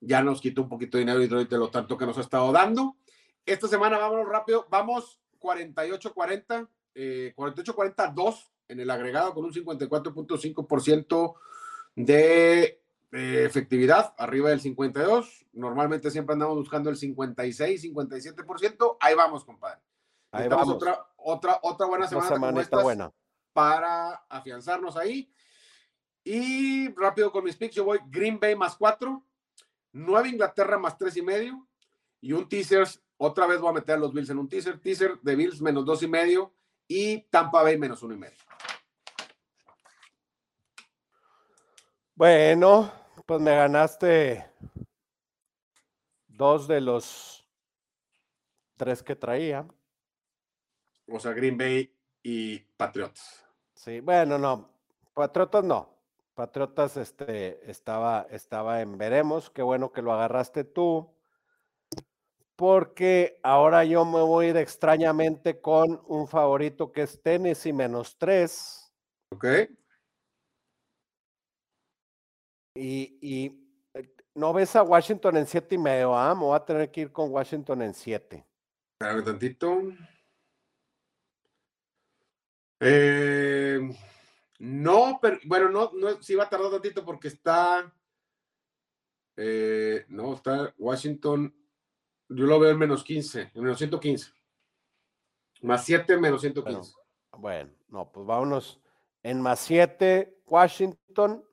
[0.00, 2.52] Ya nos quitó un poquito de dinero Detroit de lo tanto que nos ha estado
[2.52, 2.96] dando.
[3.46, 11.34] Esta semana vámonos rápido, vamos 48-40, 48-42 en el agregado con un 54.5%
[11.96, 12.80] de
[13.12, 15.46] eh, efectividad arriba del 52.
[15.52, 18.96] Normalmente siempre andamos buscando el 56, 57%.
[19.00, 19.80] Ahí vamos, compadre.
[20.30, 20.68] Ahí vamos.
[20.68, 23.12] Otra, otra, otra buena semana, buena.
[23.52, 25.32] para afianzarnos ahí.
[26.22, 29.24] Y rápido con mis picks, yo voy Green Bay más 4,
[29.92, 31.66] Nueva Inglaterra más 3 y medio
[32.20, 32.86] y un teaser.
[33.22, 34.80] Otra vez voy a meter a los Bills en un teaser.
[34.80, 36.54] Teaser de Bills menos 2 y medio
[36.88, 38.38] y Tampa Bay menos 1 y medio.
[42.14, 42.90] Bueno,
[43.26, 44.50] pues me ganaste
[46.28, 47.46] dos de los
[48.78, 49.68] tres que traía.
[51.06, 53.44] O sea, Green Bay y Patriotas.
[53.74, 54.70] Sí, bueno, no.
[55.12, 55.94] Patriotas no.
[56.32, 59.50] Patriotas este, estaba, estaba en veremos.
[59.50, 61.19] Qué bueno que lo agarraste tú.
[62.60, 68.18] Porque ahora yo me voy a ir extrañamente con un favorito que es Tennessee menos
[68.18, 68.92] tres.
[69.32, 69.46] Ok.
[72.76, 73.18] Y,
[73.94, 76.34] eh, no ves a Washington en siete y medio, ¿ah?
[76.34, 78.46] Me voy a tener que ir con Washington en siete.
[78.92, 79.80] Espérame tantito.
[82.78, 83.80] Eh,
[84.58, 87.90] no, pero bueno, no, no, sí va a tardar tantito porque está.
[89.38, 91.54] Eh, no, está Washington.
[92.30, 94.32] Yo lo veo en menos 15, en menos 115.
[95.62, 96.92] Más 7, menos 115.
[97.36, 98.80] bueno, no, pues vámonos
[99.22, 101.44] en más 7, Washington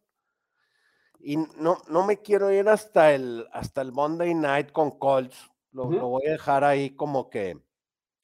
[1.20, 5.50] y no, no me quiero ir hasta el, hasta el Monday Night con Colts.
[5.72, 7.60] Lo, voy a dejar ahí como que,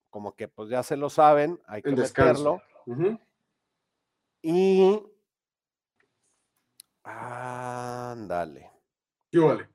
[0.09, 2.61] como que pues ya se lo saben, hay que meterlo.
[4.41, 5.01] Y
[7.03, 8.71] ándale.
[9.31, 9.72] ¿Qué vale?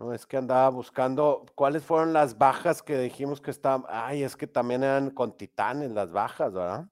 [0.00, 3.84] No, es que andaba buscando cuáles fueron las bajas que dijimos que estaban.
[3.88, 6.88] Ay, es que también eran con titanes las bajas, ¿verdad?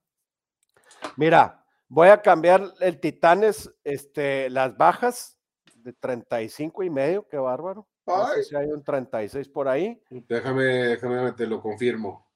[1.17, 5.39] Mira, Voy a cambiar el Titanes, este, las bajas
[5.77, 7.89] de 35 y medio, qué bárbaro.
[8.07, 9.99] No sé si hay un 36 por ahí.
[10.11, 12.27] Déjame, déjame, te lo confirmo.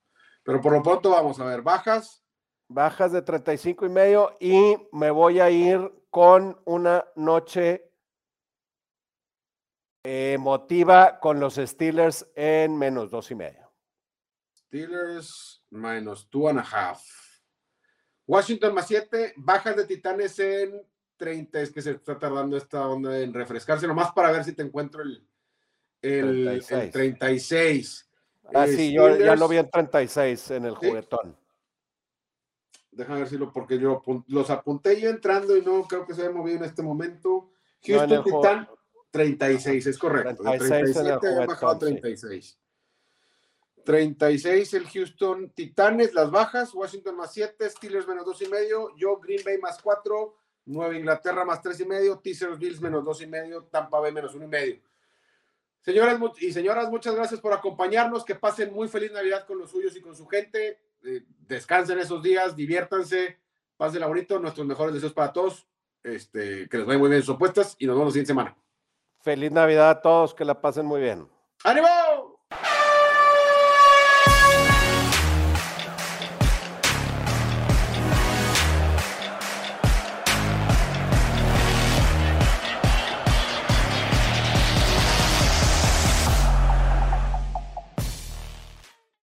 [0.42, 2.24] Pero por lo pronto vamos a ver, bajas.
[2.66, 7.91] Bajas de 35 y medio y me voy a ir con una noche
[10.02, 13.72] emotiva con los Steelers en menos dos y medio.
[14.54, 17.02] Steelers menos two and a half.
[18.26, 20.82] Washington más 7, bajas de Titanes en
[21.16, 21.60] 30.
[21.60, 25.02] Es que se está tardando esta onda en refrescarse, nomás para ver si te encuentro
[25.02, 25.26] el,
[26.00, 28.10] el 36.
[28.54, 31.36] Ah, sí, yo ya lo vi en 36 en el juguetón.
[32.90, 36.22] Déjame ver si lo, porque yo los apunté yo entrando y no creo que se
[36.22, 37.50] haya movido en este momento.
[37.84, 38.68] Houston Titan,
[39.12, 40.42] 36, es correcto.
[40.42, 42.58] 36 37 bajado 36.
[43.84, 49.18] 36 el Houston Titanes, las bajas, Washington más 7, Steelers menos 2 y medio, yo
[49.18, 50.36] Green Bay más 4,
[50.66, 54.34] Nueva Inglaterra más 3 y medio, Teasers Bills menos 2 y medio, Tampa Bay menos
[54.34, 54.80] 1 y medio.
[55.80, 59.96] Señoras y señoras, muchas gracias por acompañarnos, que pasen muy feliz Navidad con los suyos
[59.96, 63.38] y con su gente, eh, descansen esos días, diviértanse,
[63.76, 65.66] pasen bonito, nuestros mejores deseos para todos,
[66.04, 68.56] este, que les vaya muy bien sus apuestas y nos vemos la siguiente semana.
[69.22, 71.28] Feliz Navidad a todos, que la pasen muy bien.
[71.62, 71.86] ¡Ánimo!